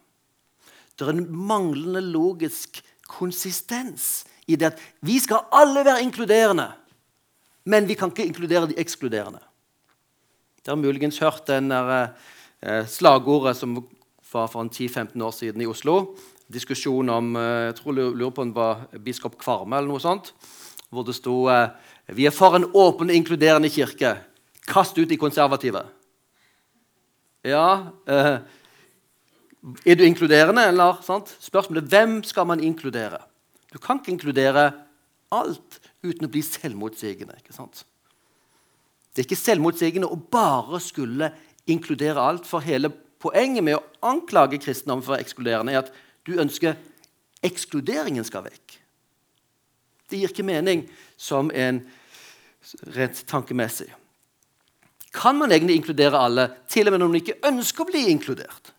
Det 0.98 1.06
er 1.06 1.14
en 1.14 1.30
manglende 1.32 2.02
logisk 2.04 2.82
konsistens 3.08 4.26
i 4.46 4.58
det 4.60 4.74
at 4.74 4.82
vi 5.06 5.16
skal 5.22 5.46
alle 5.56 5.84
være 5.86 6.02
inkluderende, 6.04 6.68
men 7.64 7.88
vi 7.88 7.96
kan 7.96 8.12
ikke 8.12 8.26
inkludere 8.28 8.68
de 8.68 8.76
ekskluderende. 8.78 9.40
Dere 10.60 10.76
har 10.76 10.82
muligens 10.82 11.18
hørt 11.18 11.46
den 11.48 11.70
der, 11.70 12.12
eh, 12.60 12.84
slagordet 12.86 13.56
som 13.56 13.78
var 14.32 14.46
for 14.46 14.68
10-15 14.68 15.22
år 15.22 15.30
siden 15.30 15.62
i 15.62 15.66
Oslo 15.66 16.16
diskusjon 16.52 17.10
om 17.12 17.36
eh, 17.38 17.68
jeg 17.70 17.78
tror 17.78 17.96
lurer 17.96 18.34
på 18.34 18.44
om 18.44 18.50
det 18.50 18.58
var 18.58 19.00
biskop 19.04 19.38
Kvarme 19.40 19.78
eller 19.78 19.90
noe 19.90 20.02
sånt, 20.02 20.32
hvor 20.90 21.06
det 21.06 21.16
sto 21.18 21.44
eh, 21.50 21.70
vi 22.16 22.26
er 22.26 22.34
for 22.34 22.56
en 22.58 22.66
åpen, 22.74 23.10
inkluderende 23.14 23.70
kirke. 23.70 24.16
Kast 24.66 24.98
ut 24.98 25.08
de 25.08 25.18
konservative. 25.18 25.84
Ja 27.44 27.92
eh, 28.06 28.38
Er 29.86 29.96
du 29.96 30.04
inkluderende, 30.04 30.66
eller? 30.68 31.00
Sant? 31.04 31.36
Spørsmålet 31.40 31.84
er 31.84 31.92
hvem 31.92 32.22
skal 32.24 32.46
man 32.48 32.60
inkludere? 32.64 33.20
Du 33.72 33.78
kan 33.78 34.00
ikke 34.00 34.14
inkludere 34.14 34.70
alt 35.30 35.80
uten 36.02 36.26
å 36.26 36.30
bli 36.32 36.42
selvmotsigende. 36.42 37.36
ikke 37.38 37.54
sant? 37.54 37.84
Det 39.12 39.22
er 39.22 39.28
ikke 39.28 39.36
selvmotsigende 39.36 40.08
å 40.08 40.16
bare 40.16 40.80
skulle 40.80 41.30
inkludere 41.68 42.22
alt. 42.24 42.48
For 42.48 42.64
hele 42.64 42.90
poenget 43.20 43.64
med 43.64 43.76
å 43.76 43.84
anklage 44.10 44.60
kristendommen 44.62 45.04
for 45.04 45.20
ekskluderende 45.20 45.74
er 45.74 45.84
at 45.84 45.92
du 46.26 46.38
ønsker 46.40 46.78
ekskluderingen 47.44 48.24
skal 48.24 48.46
vekk. 48.48 48.78
Det 50.10 50.18
gir 50.18 50.32
ikke 50.32 50.46
mening 50.46 50.86
som 51.20 51.52
en 51.54 51.84
rent 52.96 53.24
tankemessig. 53.28 53.90
Kan 55.12 55.38
man 55.38 55.52
egentlig 55.52 55.76
inkludere 55.76 56.18
alle, 56.18 56.50
til 56.68 56.86
og 56.86 56.94
med 56.94 57.02
når 57.02 57.08
man 57.10 57.20
ikke 57.20 57.38
ønsker 57.48 57.82
å 57.82 57.90
bli 57.90 58.04
inkludert? 58.12 58.72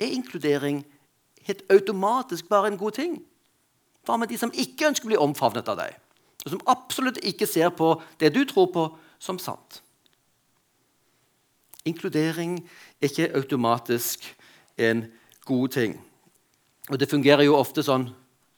Er 0.00 0.12
inkludering 0.12 0.82
helt 1.46 1.62
automatisk 1.72 2.48
bare 2.48 2.72
en 2.72 2.78
god 2.80 2.98
ting? 2.98 3.16
Hva 4.04 4.18
med 4.18 4.28
de 4.28 4.38
som 4.38 4.52
ikke 4.52 4.90
ønsker 4.90 5.06
å 5.06 5.12
bli 5.12 5.20
omfavnet 5.20 5.68
av 5.70 5.78
deg, 5.78 5.96
og 6.42 6.50
som 6.50 6.64
absolutt 6.70 7.22
ikke 7.22 7.46
ser 7.46 7.70
på 7.74 7.94
det 8.20 8.32
du 8.34 8.42
tror 8.48 8.68
på, 8.74 8.86
som 9.22 9.38
sant? 9.38 9.80
Inkludering 11.86 12.58
er 13.00 13.10
ikke 13.10 13.32
automatisk 13.38 14.26
en 14.78 15.06
god 15.46 15.68
ting. 15.74 15.96
Og 16.90 16.98
Det 16.98 17.10
fungerer 17.10 17.46
jo 17.46 17.56
ofte 17.58 17.82
sånn 17.82 18.08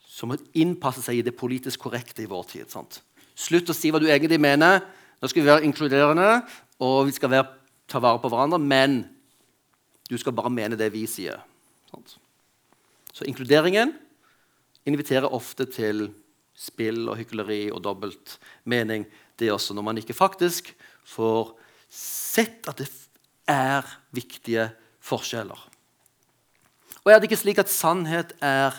som 0.08 0.32
å 0.32 0.40
innpasse 0.54 1.02
seg 1.04 1.20
i 1.20 1.24
det 1.26 1.36
politisk 1.36 1.86
korrekte 1.86 2.24
i 2.24 2.30
vår 2.30 2.44
tid. 2.48 2.70
Sant? 2.70 3.00
Slutt 3.34 3.70
å 3.70 3.76
si 3.76 3.90
hva 3.90 4.00
du 4.00 4.06
egentlig 4.08 4.40
mener. 4.40 4.80
Nå 5.24 5.28
skal 5.32 5.40
vi 5.40 5.48
være 5.48 5.64
inkluderende, 5.64 6.42
og 6.84 7.06
vi 7.08 7.14
skal 7.16 7.30
være, 7.32 7.46
ta 7.88 7.96
vare 8.04 8.20
på 8.20 8.28
hverandre, 8.28 8.58
men 8.60 8.98
du 10.10 10.18
skal 10.20 10.34
bare 10.36 10.50
mene 10.52 10.76
det 10.76 10.90
vi 10.92 11.06
sier. 11.08 11.40
Sant? 11.88 12.18
Så 13.08 13.24
inkluderingen 13.24 13.94
inviterer 14.84 15.32
ofte 15.32 15.64
til 15.72 16.10
spill 16.52 17.08
og 17.08 17.16
hykleri 17.16 17.70
og 17.72 17.80
dobbelt 17.86 18.34
mening. 18.68 19.06
Det 19.40 19.48
er 19.48 19.54
også 19.54 19.72
når 19.72 19.86
man 19.88 20.02
ikke 20.02 20.16
faktisk 20.18 20.68
får 21.08 21.54
sett 21.88 22.68
at 22.68 22.82
det 22.82 22.90
er 23.48 23.88
viktige 24.12 24.68
forskjeller. 25.00 25.62
Og 27.00 27.08
er 27.08 27.16
det 27.16 27.30
ikke 27.30 27.40
slik 27.40 27.64
at 27.64 27.72
sannhet 27.72 28.36
er 28.44 28.76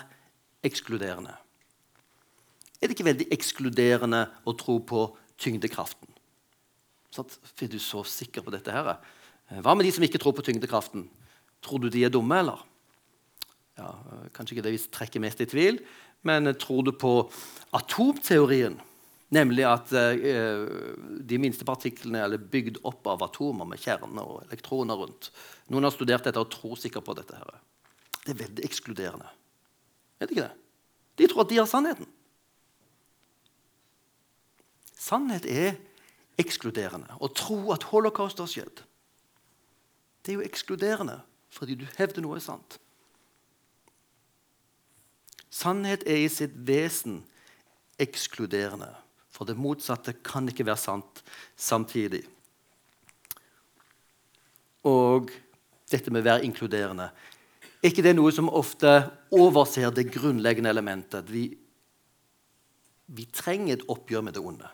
ekskluderende? 0.62 1.34
er 2.76 2.86
det 2.86 2.94
ikke 2.94 3.08
veldig 3.08 3.26
ekskluderende 3.34 4.26
å 4.46 4.54
tro 4.54 4.78
på 4.84 5.08
tyngdekraften. 5.42 6.15
Sånn, 7.16 7.36
er 7.64 7.70
du 7.72 7.78
så 7.82 8.02
sikker 8.06 8.44
på 8.44 8.52
dette? 8.54 8.72
her? 8.72 8.96
Hva 9.62 9.76
med 9.76 9.86
de 9.86 9.92
som 9.94 10.04
ikke 10.04 10.20
tror 10.22 10.34
på 10.36 10.44
tyngdekraften? 10.46 11.06
Tror 11.64 11.82
du 11.82 11.88
de 11.92 12.04
er 12.04 12.12
dumme, 12.12 12.40
eller? 12.42 12.64
Ja, 13.76 13.92
kanskje 14.36 14.56
ikke 14.56 14.66
det 14.66 14.74
vi 14.76 14.82
trekker 14.92 15.22
mest 15.22 15.40
i 15.44 15.48
tvil, 15.48 15.80
men 16.26 16.48
tror 16.60 16.84
du 16.86 16.92
på 16.96 17.14
atomteorien? 17.76 18.78
Nemlig 19.34 19.64
at 19.66 19.90
eh, 19.98 20.66
de 21.26 21.38
minste 21.42 21.66
partiklene 21.66 22.20
er 22.22 22.36
bygd 22.38 22.78
opp 22.86 23.08
av 23.10 23.24
atomer 23.26 23.66
med 23.66 23.80
kjerner 23.82 24.22
og 24.22 24.44
elektroner 24.46 25.00
rundt. 25.00 25.32
Noen 25.72 25.88
har 25.88 25.94
studert 25.94 26.28
dette 26.28 26.42
og 26.42 26.52
tror 26.52 26.78
sikkert 26.78 27.08
på 27.08 27.16
dette. 27.18 27.34
her. 27.34 27.58
Det 28.22 28.34
er 28.34 28.42
veldig 28.44 28.68
ekskluderende. 28.68 29.32
Vet 30.22 30.30
ikke 30.30 30.46
det? 30.46 30.54
De 31.18 31.28
tror 31.30 31.42
at 31.42 31.50
de 31.50 31.58
har 31.58 31.68
sannheten. 31.70 32.08
Sannhet 34.96 35.46
er 35.50 35.74
ekskluderende. 36.40 37.16
Å 37.20 37.28
tro 37.32 37.60
at 37.74 37.88
holocaust 37.92 38.40
har 38.42 38.50
skjedd, 38.50 38.82
det 40.22 40.34
er 40.34 40.40
jo 40.40 40.48
ekskluderende 40.48 41.20
fordi 41.56 41.76
du 41.78 41.86
hevder 41.96 42.20
noe 42.20 42.36
er 42.36 42.44
sant. 42.44 42.74
Sannhet 45.56 46.02
er 46.04 46.18
i 46.20 46.28
sitt 46.28 46.52
vesen 46.68 47.22
ekskluderende. 48.02 48.90
For 49.32 49.48
det 49.48 49.56
motsatte 49.60 50.16
kan 50.24 50.48
ikke 50.48 50.66
være 50.66 50.80
sant 50.80 51.22
samtidig. 51.56 52.22
Og 54.88 55.32
dette 55.90 56.12
med 56.12 56.24
å 56.24 56.28
være 56.30 56.46
inkluderende 56.46 57.10
Er 57.84 57.90
ikke 57.92 58.02
det 58.02 58.16
noe 58.16 58.32
som 58.34 58.48
ofte 58.50 58.90
overser 59.34 59.92
det 59.94 60.08
grunnleggende 60.10 60.70
elementet? 60.72 61.28
Vi, 61.30 61.44
vi 63.06 63.26
trenger 63.30 63.76
et 63.76 63.84
oppgjør 63.92 64.24
med 64.26 64.34
det 64.34 64.42
onde. 64.42 64.70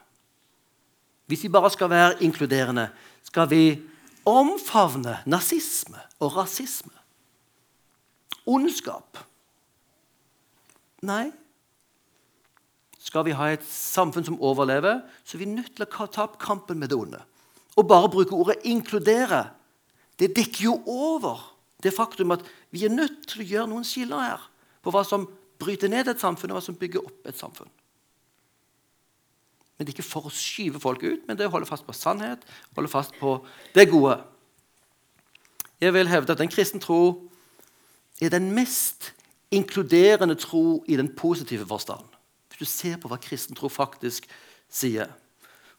Hvis 1.27 1.45
vi 1.45 1.53
bare 1.53 1.71
skal 1.71 1.91
være 1.91 2.23
inkluderende, 2.23 2.89
skal 3.23 3.51
vi 3.51 3.83
omfavne 4.27 5.19
nazisme 5.27 6.01
og 6.21 6.37
rasisme. 6.37 6.93
Ondskap. 8.47 9.19
Nei, 11.03 11.31
skal 13.03 13.27
vi 13.27 13.35
ha 13.37 13.51
et 13.53 13.65
samfunn 13.67 14.25
som 14.27 14.39
overlever, 14.41 15.03
så 15.25 15.37
er 15.37 15.43
vi 15.43 15.51
nødt 15.51 15.75
til 15.77 15.87
å 15.87 16.07
ta 16.07 16.25
opp 16.25 16.39
kampen 16.43 16.79
med 16.79 16.93
det 16.93 16.99
onde. 16.99 17.21
Og 17.77 17.89
bare 17.89 18.11
bruke 18.11 18.35
ordet 18.35 18.63
'inkludere' 18.65 19.51
det 20.19 20.37
dekker 20.37 20.65
jo 20.65 20.83
over 20.87 21.57
det 21.83 21.95
faktum 21.95 22.31
at 22.31 22.45
vi 22.71 22.85
er 22.85 22.95
nødt 22.95 23.27
til 23.27 23.43
å 23.43 23.49
gjøre 23.49 23.71
noen 23.71 23.85
skiller 23.85 24.21
her 24.21 24.51
på 24.83 24.91
hva 24.91 25.03
som 25.05 25.27
bryter 25.59 25.89
ned 25.89 26.09
et 26.09 26.21
samfunn, 26.21 26.51
og 26.51 26.61
hva 26.61 26.65
som 26.65 26.79
bygger 26.79 27.03
opp 27.03 27.27
et 27.27 27.39
samfunn. 27.39 27.71
Men 29.83 29.91
ikke 29.91 30.07
for 30.07 30.31
å 30.31 30.31
skyve 30.31 30.79
folk 30.79 31.03
ut, 31.03 31.27
men 31.27 31.35
det 31.35 31.49
å 31.49 31.53
holde 31.57 31.67
fast 31.67 31.83
på 31.89 31.97
sannhet, 31.97 32.47
holde 32.79 32.91
fast 32.93 33.17
på 33.19 33.35
det 33.75 33.89
gode. 33.91 34.21
Jeg 35.83 35.91
vil 35.97 36.07
hevde 36.07 36.37
at 36.37 36.41
en 36.45 36.53
kristen 36.53 36.83
tro 36.83 37.03
er 38.23 38.31
den 38.31 38.53
mest 38.55 39.11
inkluderende 39.51 40.39
tro 40.39 40.85
i 40.87 40.95
den 40.97 41.11
positive 41.19 41.67
forstand 41.67 42.07
du 42.63 42.69
ser 42.69 42.99
på 43.01 43.11
hva 43.11 43.19
kristen 43.21 43.59
tro 43.59 43.71
faktisk 43.73 44.29
sier. 44.73 45.11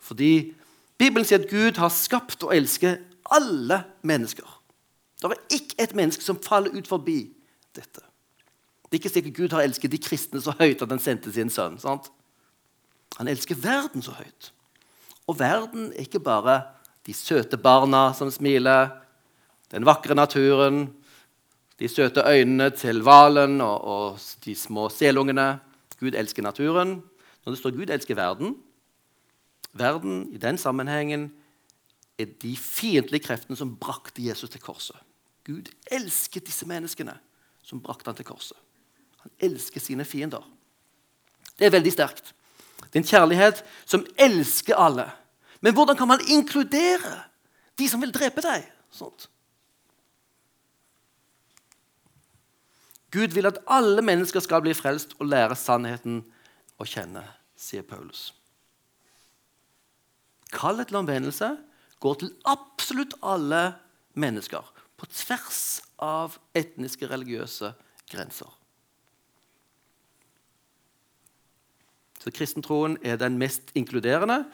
Fordi 0.03 0.53
Bibelen 0.99 1.25
sier 1.27 1.41
at 1.41 1.51
Gud 1.51 1.79
har 1.79 1.93
skapt 1.93 2.43
og 2.43 2.53
elsker 2.55 2.99
alle 3.31 3.83
mennesker. 4.03 4.47
Det 5.21 5.31
er 5.31 5.55
ikke 5.55 5.79
et 5.85 5.95
menneske 5.95 6.25
som 6.25 6.41
faller 6.43 6.75
ut 6.75 6.89
forbi 6.89 7.21
dette. 7.75 8.03
Det 8.83 8.97
er 8.97 9.01
ikke 9.01 9.13
sikkert 9.13 9.37
Gud 9.37 9.55
har 9.55 9.63
elsket 9.63 9.93
de 9.93 10.01
kristne 10.03 10.41
så 10.43 10.53
høyt 10.59 10.83
at 10.83 10.91
han 10.91 11.01
sendte 11.01 11.31
sin 11.33 11.51
sønn. 11.53 11.79
sant? 11.81 12.11
Han 13.17 13.29
elsker 13.29 13.59
verden 13.59 14.01
så 14.01 14.15
høyt. 14.17 14.51
Og 15.27 15.37
verden 15.39 15.91
er 15.93 16.07
ikke 16.07 16.23
bare 16.23 16.61
de 17.07 17.13
søte 17.15 17.57
barna 17.59 18.11
som 18.17 18.31
smiler, 18.31 18.89
den 19.71 19.85
vakre 19.85 20.15
naturen, 20.15 20.87
de 21.79 21.89
søte 21.89 22.23
øynene 22.25 22.69
til 22.77 23.01
hvalen 23.03 23.61
og, 23.61 23.77
og 23.83 24.19
de 24.45 24.55
små 24.55 24.89
selungene. 24.93 25.57
Gud 25.99 26.15
elsker 26.19 26.43
naturen. 26.43 27.01
Når 27.43 27.51
det 27.51 27.59
står 27.59 27.75
Gud 27.75 27.89
elsker 27.91 28.15
verden 28.15 28.55
Verden 29.73 30.27
i 30.33 30.37
den 30.37 30.57
sammenhengen 30.57 31.31
er 32.21 32.29
de 32.41 32.51
fiendtlige 32.57 33.25
kreftene 33.25 33.57
som 33.57 33.73
brakte 33.81 34.21
Jesus 34.21 34.51
til 34.53 34.61
korset. 34.61 34.97
Gud 35.43 35.71
elsker 35.91 36.43
disse 36.45 36.67
menneskene 36.69 37.15
som 37.65 37.81
brakte 37.81 38.11
han 38.11 38.19
til 38.19 38.27
korset. 38.27 38.57
Han 39.25 39.33
elsker 39.49 39.81
sine 39.81 40.05
fiender. 40.05 40.45
Det 41.57 41.65
er 41.65 41.73
veldig 41.73 41.91
sterkt. 41.91 42.33
Det 42.93 42.99
er 42.99 43.01
en 43.01 43.09
kjærlighet 43.09 43.63
som 43.89 44.05
elsker 44.21 44.77
alle. 44.77 45.07
Men 45.65 45.73
hvordan 45.73 45.97
kan 45.97 46.07
man 46.07 46.21
inkludere 46.29 47.23
de 47.79 47.87
som 47.89 48.01
vil 48.03 48.13
drepe 48.13 48.43
deg? 48.45 48.67
Sånt. 48.93 49.25
Gud 53.13 53.33
vil 53.33 53.49
at 53.49 53.57
alle 53.65 54.01
mennesker 54.05 54.41
skal 54.45 54.61
bli 54.61 54.75
frelst 54.77 55.17
og 55.17 55.25
lære 55.29 55.57
sannheten 55.57 56.21
å 56.77 56.85
kjenne, 56.85 57.25
sier 57.57 57.85
Paulus. 57.85 58.31
Kallet 60.53 60.89
til 60.89 61.01
omvendelse 61.01 61.49
går 62.01 62.19
til 62.21 62.33
absolutt 62.45 63.17
alle 63.25 63.71
mennesker, 64.13 64.61
på 64.97 65.09
tvers 65.09 65.81
av 65.97 66.37
etniske, 66.53 67.09
religiøse 67.09 67.73
grenser. 68.09 68.49
Så 72.23 72.31
Kristentroen 72.31 72.95
er 73.03 73.19
den 73.19 73.35
mest 73.41 73.73
inkluderende 73.75 74.45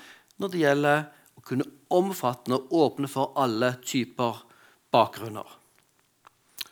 når 0.41 0.51
det 0.53 0.63
gjelder 0.63 1.05
å 1.38 1.43
kunne 1.45 1.67
omfatte 1.93 2.55
og 2.55 2.73
åpne 2.73 3.10
for 3.12 3.36
alle 3.39 3.75
typer 3.86 4.41
bakgrunner. 4.93 5.45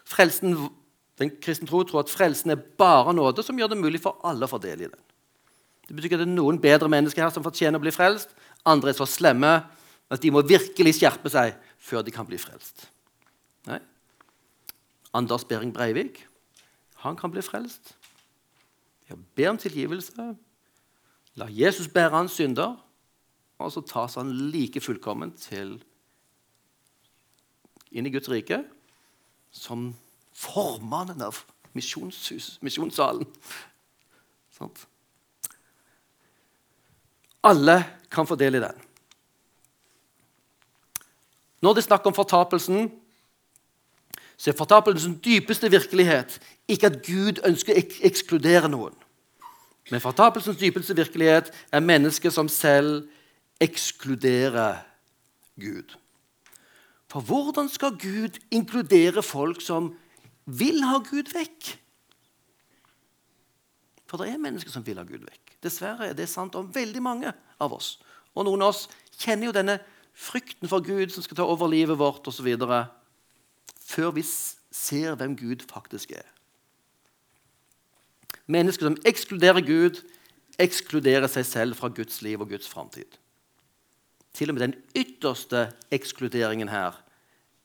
Frelsen 0.08 0.56
den 1.18 1.34
kristne 1.42 1.68
tro 1.70 1.82
tror 1.86 2.04
at 2.04 2.14
frelsen 2.14 2.54
er 2.54 2.66
bare 2.78 3.14
nåde 3.16 3.46
som 3.46 3.58
gjør 3.58 3.72
det 3.74 3.80
mulig 3.80 4.02
for 4.04 4.20
alle 4.28 4.46
å 4.46 4.52
få 4.52 4.60
del 4.62 4.86
i 4.86 4.90
den. 4.90 5.00
Det 5.88 5.96
betyr 5.96 6.10
ikke 6.10 6.20
at 6.20 6.24
det 6.26 6.30
er 6.30 6.36
noen 6.36 6.60
bedre 6.62 6.90
mennesker 6.92 7.24
her 7.24 7.34
som 7.34 7.46
fortjener 7.46 7.80
å 7.80 7.84
bli 7.86 7.94
frelst. 7.96 8.34
Andre 8.68 8.92
er 8.92 8.98
så 9.00 9.08
slemme 9.10 9.54
at 10.14 10.24
de 10.24 10.32
må 10.34 10.44
virkelig 10.46 10.98
skjerpe 11.00 11.32
seg 11.32 11.56
før 11.82 12.04
de 12.06 12.14
kan 12.14 12.28
bli 12.28 12.40
frelst. 12.42 12.86
Nei. 13.70 13.80
Anders 15.18 15.48
Behring 15.48 15.74
Breivik 15.74 16.22
han 17.02 17.18
kan 17.18 17.32
bli 17.34 17.42
frelst. 17.46 17.96
Jeg 19.08 19.18
ber 19.38 19.54
om 19.54 19.60
tilgivelse. 19.62 20.34
La 21.38 21.46
Jesus 21.50 21.88
bære 21.88 22.16
hans 22.16 22.38
synder, 22.40 22.76
og 23.58 23.72
så 23.72 23.82
tas 23.86 24.18
han 24.18 24.32
like 24.54 24.82
fullkomment 24.82 25.38
til 25.42 25.78
inn 27.94 28.10
i 28.10 28.12
Guds 28.14 28.30
rike 28.30 28.64
som 29.54 29.92
formannen 30.38 31.22
av 31.26 31.40
misjonssalen. 31.78 33.30
Sånt. 34.58 34.84
Alle 37.46 37.80
kan 38.12 38.28
få 38.28 38.36
del 38.36 38.58
i 38.58 38.64
den. 38.64 38.86
Når 41.62 41.74
det 41.74 41.84
er 41.84 41.88
snakk 41.88 42.06
om 42.06 42.18
fortapelsen, 42.18 42.90
så 44.38 44.52
er 44.52 44.58
fortapelsens 44.58 45.22
dypeste 45.26 45.70
virkelighet 45.74 46.38
ikke 46.70 46.92
at 46.92 47.02
Gud 47.06 47.42
ønsker 47.46 47.74
å 47.74 47.82
ek 47.82 48.00
ekskludere 48.06 48.70
noen. 48.70 48.94
Men 49.92 50.04
fortapelsens 50.04 50.60
dypeste 50.60 50.96
virkelighet 50.96 51.52
er 51.72 51.84
mennesker 51.84 52.34
som 52.34 52.50
selv 52.52 53.08
ekskluderer 53.64 54.82
Gud. 55.60 55.96
For 57.08 57.24
hvordan 57.24 57.70
skal 57.72 57.96
Gud 58.00 58.40
inkludere 58.52 59.24
folk 59.24 59.62
som 59.64 59.94
vil 60.48 60.84
ha 60.88 61.00
Gud 61.04 61.32
vekk. 61.36 61.74
For 64.08 64.20
det 64.20 64.32
er 64.32 64.42
mennesker 64.42 64.72
som 64.72 64.86
vil 64.88 65.00
ha 65.00 65.06
Gud 65.08 65.26
vekk. 65.28 65.58
Dessverre 65.64 66.08
er 66.08 66.16
det 66.16 66.30
sant 66.32 66.56
om 66.56 66.70
veldig 66.74 67.04
mange 67.04 67.34
av 67.60 67.74
oss. 67.76 67.98
Og 68.36 68.48
noen 68.48 68.64
av 68.64 68.72
oss 68.72 68.86
kjenner 69.20 69.50
jo 69.50 69.56
denne 69.56 69.80
frykten 70.18 70.70
for 70.72 70.84
Gud 70.86 71.12
som 71.14 71.26
skal 71.26 71.42
ta 71.42 71.48
over 71.48 71.70
livet 71.72 72.00
vårt 72.00 72.28
osv. 72.30 72.48
Før 73.88 74.16
vi 74.16 74.24
ser 74.24 75.18
hvem 75.20 75.36
Gud 75.40 75.66
faktisk 75.68 76.16
er. 76.16 76.37
Mennesker 78.48 78.88
som 78.88 78.98
ekskluderer 79.06 79.62
Gud, 79.66 80.02
ekskluderer 80.60 81.28
seg 81.32 81.46
selv 81.46 81.78
fra 81.78 81.92
Guds 81.94 82.22
liv 82.26 82.42
og 82.42 82.50
Guds 82.50 82.68
framtid. 82.68 83.20
Til 84.34 84.50
og 84.50 84.58
med 84.58 84.68
den 84.68 84.76
ytterste 84.96 85.68
ekskluderingen 85.92 86.70
her 86.70 86.96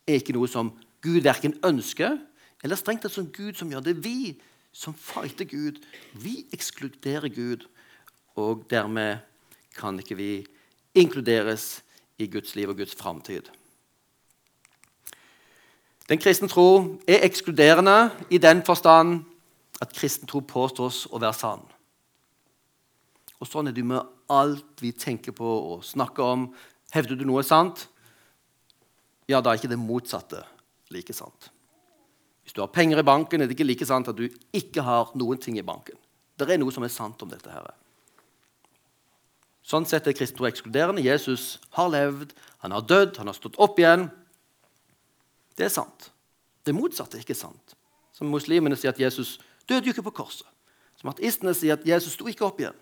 er 0.07 0.19
ikke 0.19 0.35
noe 0.35 0.49
som 0.51 0.73
Gud 1.03 1.21
verken 1.23 1.55
ønsker 1.65 2.17
eller 2.63 2.79
strengt 2.79 3.03
tatt 3.05 3.15
som 3.15 3.29
Gud 3.31 3.57
som 3.59 3.71
gjør 3.71 3.83
det. 3.85 3.99
Vi 4.03 4.35
som 4.73 4.95
fighter 4.97 5.45
Gud. 5.45 5.79
Vi 6.13 6.45
ekskluderer 6.53 7.29
Gud, 7.29 7.67
og 8.35 8.65
dermed 8.69 9.21
kan 9.77 9.99
ikke 9.99 10.17
vi 10.17 10.31
inkluderes 10.95 11.83
i 12.17 12.27
Guds 12.27 12.55
liv 12.55 12.69
og 12.69 12.77
Guds 12.77 12.95
framtid. 12.95 13.49
Den 16.09 16.19
kristne 16.19 16.47
tro 16.47 16.99
er 17.07 17.23
ekskluderende 17.23 18.11
i 18.29 18.37
den 18.37 18.63
forstand 18.65 19.23
at 19.83 19.93
kristen 19.95 20.29
tro 20.29 20.41
påstås 20.47 21.05
å 21.11 21.19
være 21.19 21.37
sann. 21.37 21.63
Og 23.39 23.49
sånn 23.49 23.69
er 23.69 23.75
det 23.75 23.83
med 23.85 24.03
alt 24.31 24.81
vi 24.81 24.93
tenker 24.95 25.35
på 25.35 25.47
og 25.73 25.83
snakker 25.83 26.23
om. 26.23 26.45
Hevder 26.93 27.19
du 27.19 27.25
noe 27.27 27.41
er 27.43 27.49
sant, 27.49 27.87
ja, 29.27 29.39
da 29.39 29.51
er 29.51 29.59
ikke 29.59 29.71
det 29.71 29.79
motsatte 29.79 30.41
like 30.93 31.15
sant. 31.15 31.49
Hvis 32.43 32.55
du 32.55 32.59
har 32.59 32.71
penger 32.75 32.99
i 32.99 33.07
banken, 33.07 33.41
er 33.41 33.47
det 33.47 33.55
ikke 33.55 33.67
like 33.67 33.87
sant 33.87 34.09
at 34.11 34.17
du 34.19 34.25
ikke 34.55 34.83
har 34.83 35.13
noen 35.15 35.39
ting 35.39 35.55
i 35.59 35.65
banken. 35.65 35.95
Det 36.35 36.49
er 36.49 36.59
noe 36.59 36.73
som 36.75 36.83
er 36.83 36.91
sant 36.91 37.21
om 37.23 37.29
dette. 37.31 37.47
her. 37.49 37.69
Sånn 39.63 39.87
sett 39.87 40.07
er 40.07 40.15
kristentro 40.17 40.47
ekskluderende. 40.49 41.05
Jesus 41.05 41.57
har 41.77 41.87
levd, 41.93 42.33
han 42.65 42.75
har 42.75 42.83
dødd, 42.83 43.15
han 43.17 43.31
har 43.31 43.37
stått 43.37 43.59
opp 43.63 43.79
igjen. 43.79 44.09
Det 45.55 45.69
er 45.69 45.71
sant. 45.71 46.09
Det 46.67 46.75
motsatte 46.75 47.17
er 47.17 47.23
ikke 47.23 47.37
sant. 47.37 47.77
Som 48.11 48.33
muslimene 48.33 48.75
sier 48.75 48.91
at 48.91 48.99
Jesus 48.99 49.37
døde 49.69 49.87
jo 49.87 49.95
ikke 49.95 50.07
på 50.09 50.17
korset. 50.23 50.47
Som 50.99 51.11
ateistene 51.11 51.53
sier 51.57 51.77
at 51.77 51.87
Jesus 51.87 52.15
sto 52.17 52.27
ikke 52.29 52.45
opp 52.47 52.61
igjen. 52.61 52.77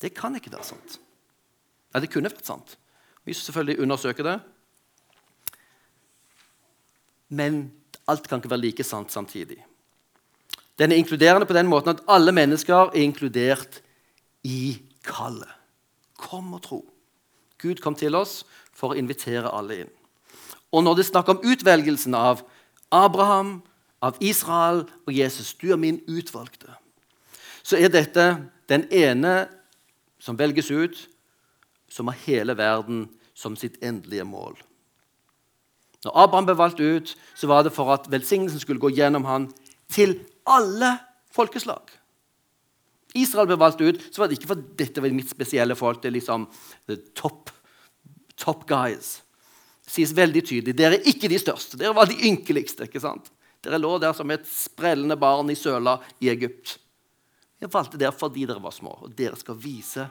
Det 0.00 0.12
kan 0.16 0.34
ikke 0.36 0.52
være 0.52 0.66
sant. 0.66 0.98
Nei, 1.94 2.02
det 2.02 2.10
kunne 2.12 2.30
vært 2.32 2.48
sant. 2.48 2.76
Vi 3.24 3.32
skal 3.32 3.50
selvfølgelig 3.50 3.84
undersøke 3.86 4.26
det. 4.26 4.38
Men 7.32 7.68
alt 8.10 8.26
kan 8.28 8.42
ikke 8.42 8.52
være 8.52 8.66
like 8.66 8.84
sant 8.84 9.12
samtidig. 9.14 9.60
Den 10.78 10.92
er 10.92 10.98
inkluderende 10.98 11.46
på 11.46 11.54
den 11.56 11.70
måten 11.70 11.94
at 11.94 12.02
alle 12.10 12.34
mennesker 12.34 12.90
er 12.90 12.98
inkludert 13.00 13.80
i 14.44 14.82
kallet. 15.06 15.50
Kom 16.18 16.52
og 16.54 16.62
tro. 16.62 16.80
Gud 17.62 17.80
kom 17.80 17.94
til 17.94 18.16
oss 18.18 18.42
for 18.74 18.92
å 18.92 18.98
invitere 18.98 19.52
alle 19.54 19.84
inn. 19.84 19.92
Og 20.74 20.82
når 20.82 20.98
det 20.98 21.04
er 21.04 21.12
snakk 21.12 21.30
om 21.30 21.44
utvelgelsen 21.46 22.16
av 22.18 22.42
Abraham, 22.92 23.60
av 24.04 24.18
Israel 24.20 24.84
og 25.06 25.14
Jesus 25.14 25.54
Du 25.56 25.70
er 25.72 25.80
min 25.80 26.02
utvalgte. 26.08 26.76
Så 27.64 27.80
er 27.80 27.92
dette 27.92 28.26
den 28.68 28.86
ene 28.92 29.46
som 30.20 30.36
velges 30.36 30.70
ut, 30.70 30.96
som 31.88 32.08
har 32.10 32.20
hele 32.26 32.56
verden 32.58 33.06
som 33.34 33.56
sitt 33.56 33.80
endelige 33.84 34.24
mål. 34.28 34.56
Når 36.04 36.16
Abraham 36.20 36.48
ble 36.48 36.56
valgt 36.58 36.80
ut, 36.80 37.14
så 37.34 37.48
var 37.48 37.64
det 37.64 37.72
for 37.72 37.92
at 37.94 38.08
velsignelsen 38.12 38.60
skulle 38.60 38.82
gå 38.82 38.92
gjennom 38.92 39.24
han 39.28 39.48
til 39.92 40.18
alle 40.44 40.96
folkeslag. 41.32 41.88
Israel 43.14 43.48
ble 43.48 43.58
valgt 43.60 43.80
ut, 43.80 44.00
så 44.10 44.20
var 44.20 44.28
det 44.28 44.38
ikke 44.38 44.50
for 44.50 44.64
dette 44.78 45.02
var 45.02 45.14
mitt 45.14 45.30
spesielle 45.30 45.76
folk. 45.78 46.02
Det 46.02 46.10
er 46.10 46.16
liksom 46.18 46.48
top, 47.16 47.52
top 48.36 48.66
guys. 48.68 49.20
Det 49.84 49.94
sies 49.94 50.14
veldig 50.16 50.42
tydelig 50.44 50.74
dere 50.76 50.98
er 50.98 51.08
ikke 51.08 51.30
de 51.30 51.38
største. 51.40 51.78
Dere 51.80 51.94
var 51.96 52.10
de 52.10 52.18
ynkeligste. 52.26 52.88
ikke 52.88 53.02
sant? 53.04 53.30
Dere 53.64 53.80
lå 53.80 53.96
der 54.02 54.12
som 54.16 54.30
et 54.34 54.44
sprellende 54.48 55.16
barn 55.20 55.50
i 55.50 55.56
søla 55.58 55.96
i 56.20 56.30
Egypt. 56.32 56.76
Jeg 57.60 57.72
valgte 57.72 58.00
dere 58.00 58.12
fordi 58.12 58.44
dere 58.48 58.62
var 58.62 58.74
små, 58.76 58.92
og 59.06 59.14
dere 59.16 59.38
skal 59.40 59.56
vise, 59.56 60.08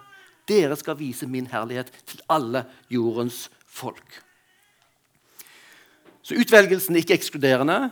dere 0.50 0.76
skal 0.80 0.98
vise 1.00 1.30
min 1.30 1.48
herlighet 1.52 1.92
til 2.10 2.24
alle 2.34 2.66
jordens 2.92 3.46
folk. 3.70 4.22
Så 6.24 6.40
utvelgelsen 6.40 6.96
er 6.96 7.04
ikke 7.04 7.18
ekskluderende, 7.20 7.92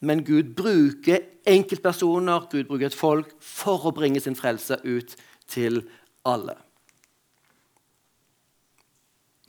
men 0.00 0.24
Gud 0.26 0.54
bruker 0.58 1.24
enkeltpersoner, 1.48 2.46
Gud 2.50 2.68
bruker 2.68 2.90
et 2.90 2.96
folk, 2.96 3.32
for 3.40 3.88
å 3.88 3.94
bringe 3.94 4.20
sin 4.22 4.36
frelse 4.38 4.78
ut 4.84 5.14
til 5.48 5.80
alle. 6.26 6.58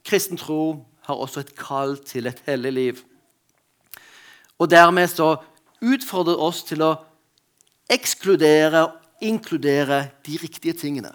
Kristen 0.05 0.39
tro 0.39 0.85
har 1.05 1.21
også 1.21 1.43
et 1.43 1.55
kall 1.57 1.97
til 2.05 2.29
et 2.29 2.39
hellig 2.47 2.71
liv. 2.73 3.01
Og 4.59 4.69
dermed 4.69 5.07
så 5.07 5.37
utfordrer 5.81 6.39
oss 6.39 6.63
til 6.67 6.83
å 6.83 6.95
ekskludere 7.89 8.83
og 8.85 9.23
inkludere 9.23 10.09
de 10.25 10.37
riktige 10.41 10.73
tingene. 10.73 11.11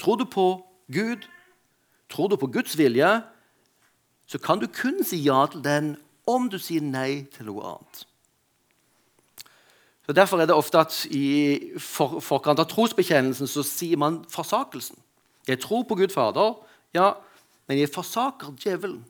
Tror 0.00 0.16
du 0.16 0.24
på 0.24 0.46
Gud, 0.92 1.26
tror 2.10 2.28
du 2.28 2.36
på 2.36 2.46
Guds 2.46 2.78
vilje, 2.78 3.10
så 4.26 4.38
kan 4.38 4.58
du 4.58 4.66
kun 4.66 5.04
si 5.04 5.22
ja 5.26 5.44
til 5.50 5.64
den 5.64 5.96
om 6.26 6.48
du 6.50 6.58
sier 6.62 6.82
nei 6.82 7.26
til 7.34 7.50
noe 7.50 7.74
annet. 7.74 8.06
Så 10.06 10.14
Derfor 10.14 10.40
er 10.40 10.46
det 10.46 10.56
ofte 10.56 10.80
at 10.80 10.94
i 11.06 11.74
forkant 11.78 12.58
av 12.58 12.66
trosbekjennelsen 12.70 13.46
så 13.46 13.62
sier 13.66 13.98
man 14.00 14.24
forsakelsen. 14.30 14.98
Jeg 15.46 15.60
tror 15.62 15.84
på 15.86 15.94
Gud 15.98 16.10
Fader, 16.14 16.56
ja, 16.94 17.12
men 17.68 17.78
jeg 17.78 17.92
forsaker 17.94 18.54
djevelen. 18.58 19.04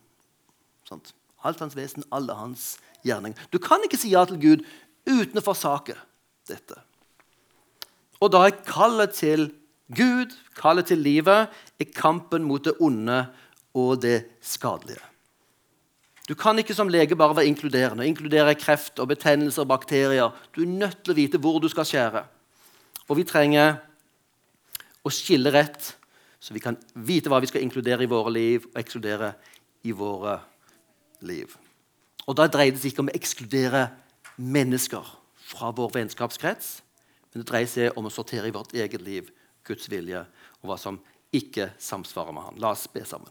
Sant? 0.89 1.15
Alt 1.45 1.63
hans 1.65 1.77
vesen, 1.77 2.05
alle 2.13 2.37
hans 2.37 2.75
gjerninger. 3.07 3.49
Du 3.53 3.59
kan 3.63 3.83
ikke 3.85 3.99
si 4.01 4.13
ja 4.13 4.25
til 4.29 4.41
Gud 4.41 4.65
uten 5.09 5.41
å 5.41 5.45
forsake 5.45 5.97
dette. 6.51 6.77
Og 8.21 8.33
da 8.35 8.45
er 8.47 8.59
kallet 8.67 9.15
til 9.17 9.49
Gud, 9.97 10.35
kallet 10.59 10.91
til 10.91 11.01
livet, 11.03 11.49
er 11.81 11.95
kampen 11.97 12.45
mot 12.47 12.63
det 12.65 12.77
onde 12.81 13.25
og 13.75 14.03
det 14.03 14.25
skadelige. 14.45 15.03
Du 16.31 16.37
kan 16.39 16.59
ikke 16.63 16.77
som 16.77 16.91
lege 16.93 17.17
bare 17.19 17.35
være 17.35 17.51
inkluderende. 17.51 18.07
Inkludere 18.07 18.55
kreft 18.55 19.01
og 19.03 19.09
betennelser 19.11 19.65
og 19.65 19.73
bakterier. 19.73 20.31
Du 20.55 20.63
er 20.63 20.71
nødt 20.71 21.01
til 21.03 21.15
å 21.15 21.19
vite 21.19 21.41
hvor 21.43 21.59
du 21.59 21.67
skal 21.73 21.89
skjære. 21.89 22.23
Og 23.11 23.19
vi 23.19 23.25
trenger 23.27 23.81
å 25.03 25.11
skille 25.11 25.51
rett, 25.51 25.97
så 26.39 26.55
vi 26.55 26.63
kan 26.63 26.79
vite 26.95 27.33
hva 27.33 27.41
vi 27.43 27.51
skal 27.51 27.65
inkludere 27.65 28.07
i 28.07 28.11
våre 28.11 28.31
liv 28.31 28.69
og 28.69 28.79
ekskludere 28.79 29.33
i 29.91 29.97
våre 29.97 30.37
liv. 31.27 31.57
Og 32.27 32.37
Da 32.37 32.47
dreier 32.47 32.73
det 32.73 32.83
seg 32.83 32.93
ikke 32.93 33.05
om 33.05 33.11
å 33.11 33.17
ekskludere 33.17 33.89
mennesker 34.37 35.07
fra 35.51 35.73
vår 35.75 35.91
vennskapskrets, 35.97 36.81
men 37.31 37.43
det 37.43 37.51
dreier 37.51 37.71
seg 37.71 37.99
om 37.99 38.07
å 38.07 38.13
sortere 38.13 38.49
i 38.49 38.55
vårt 38.55 38.75
eget 38.75 39.03
liv 39.03 39.31
Guds 39.67 39.91
vilje 39.91 40.25
og 40.61 40.71
hva 40.71 40.79
som 40.81 40.99
ikke 41.33 41.73
samsvarer 41.79 42.35
med 42.35 42.43
Han. 42.43 42.59
La 42.63 42.73
oss 42.75 42.89
be 42.91 43.05
sammen. 43.07 43.31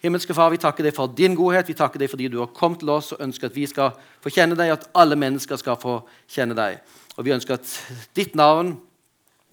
Himmelske 0.00 0.32
Far, 0.32 0.48
vi 0.48 0.60
takker 0.60 0.86
deg 0.86 0.94
for 0.96 1.12
din 1.12 1.34
godhet. 1.36 1.68
Vi 1.68 1.76
takker 1.76 2.00
deg 2.00 2.08
fordi 2.08 2.30
du 2.32 2.38
har 2.40 2.54
kommet 2.56 2.80
til 2.80 2.92
oss 2.94 3.10
og 3.12 3.20
ønsker 3.20 3.50
at 3.50 3.56
vi 3.56 3.66
skal 3.68 3.92
få 4.24 4.32
kjenne 4.32 4.56
deg, 4.56 4.72
at 4.72 4.86
alle 4.96 5.18
mennesker 5.18 5.60
skal 5.60 5.76
få 5.80 5.98
kjenne 6.30 6.56
deg. 6.56 6.78
Og 7.18 7.26
Vi 7.26 7.34
ønsker 7.34 7.58
at 7.58 7.74
ditt 8.16 8.34
navn 8.38 8.78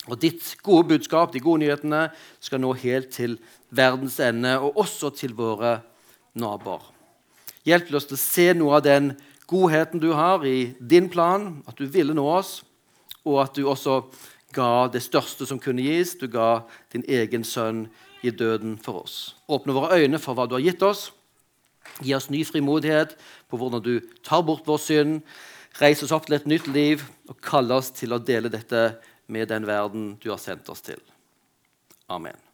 og 0.08 0.22
ditt 0.22 0.54
gode 0.64 0.88
budskap, 0.88 1.34
de 1.34 1.44
gode 1.44 1.66
nyhetene, 1.66 2.08
skal 2.40 2.62
nå 2.64 2.72
helt 2.80 3.12
til 3.12 3.36
verdens 3.70 4.20
ende, 4.24 4.58
og 4.60 4.78
også 4.78 5.12
til 5.16 5.36
våre 5.38 5.80
naboer. 6.38 6.84
Hjelp 7.68 7.92
oss 8.00 8.08
til 8.08 8.16
å 8.16 8.22
se 8.22 8.48
noe 8.56 8.78
av 8.78 8.86
den 8.86 9.12
godheten 9.48 10.00
du 10.04 10.14
har 10.16 10.44
i 10.48 10.74
din 10.80 11.10
plan, 11.12 11.64
at 11.68 11.80
du 11.80 11.88
ville 11.92 12.16
nå 12.16 12.24
oss, 12.32 12.62
og 13.28 13.42
at 13.44 13.58
du 13.58 13.68
også 13.68 14.02
ga 14.56 14.88
det 14.92 15.04
største 15.04 15.48
som 15.48 15.60
kunne 15.60 15.84
gis. 15.84 16.16
Du 16.16 16.28
ga 16.32 16.64
din 16.94 17.04
egen 17.08 17.44
sønn 17.44 17.88
i 18.24 18.32
døden 18.32 18.78
for 18.82 19.04
oss. 19.04 19.36
Åpne 19.52 19.76
våre 19.76 20.00
øyne 20.00 20.22
for 20.22 20.38
hva 20.38 20.48
du 20.48 20.56
har 20.58 20.64
gitt 20.64 20.84
oss. 20.86 21.10
Gi 22.04 22.16
oss 22.16 22.30
ny 22.32 22.44
frimodighet 22.48 23.16
på 23.50 23.60
hvordan 23.60 23.84
du 23.84 24.00
tar 24.24 24.44
bort 24.48 24.68
vår 24.68 24.82
synd, 24.82 25.22
reiser 25.82 26.08
oss 26.08 26.16
opp 26.16 26.28
til 26.28 26.40
et 26.40 26.50
nytt 26.50 26.68
liv 26.72 27.06
og 27.30 27.40
kaller 27.44 27.80
oss 27.80 27.94
til 27.96 28.16
å 28.16 28.22
dele 28.24 28.52
dette 28.54 28.90
med 29.28 29.52
den 29.52 29.68
verden 29.68 30.16
du 30.24 30.32
har 30.32 30.42
sendt 30.42 30.70
oss 30.74 30.84
til. 30.86 31.00
Amen. 32.08 32.47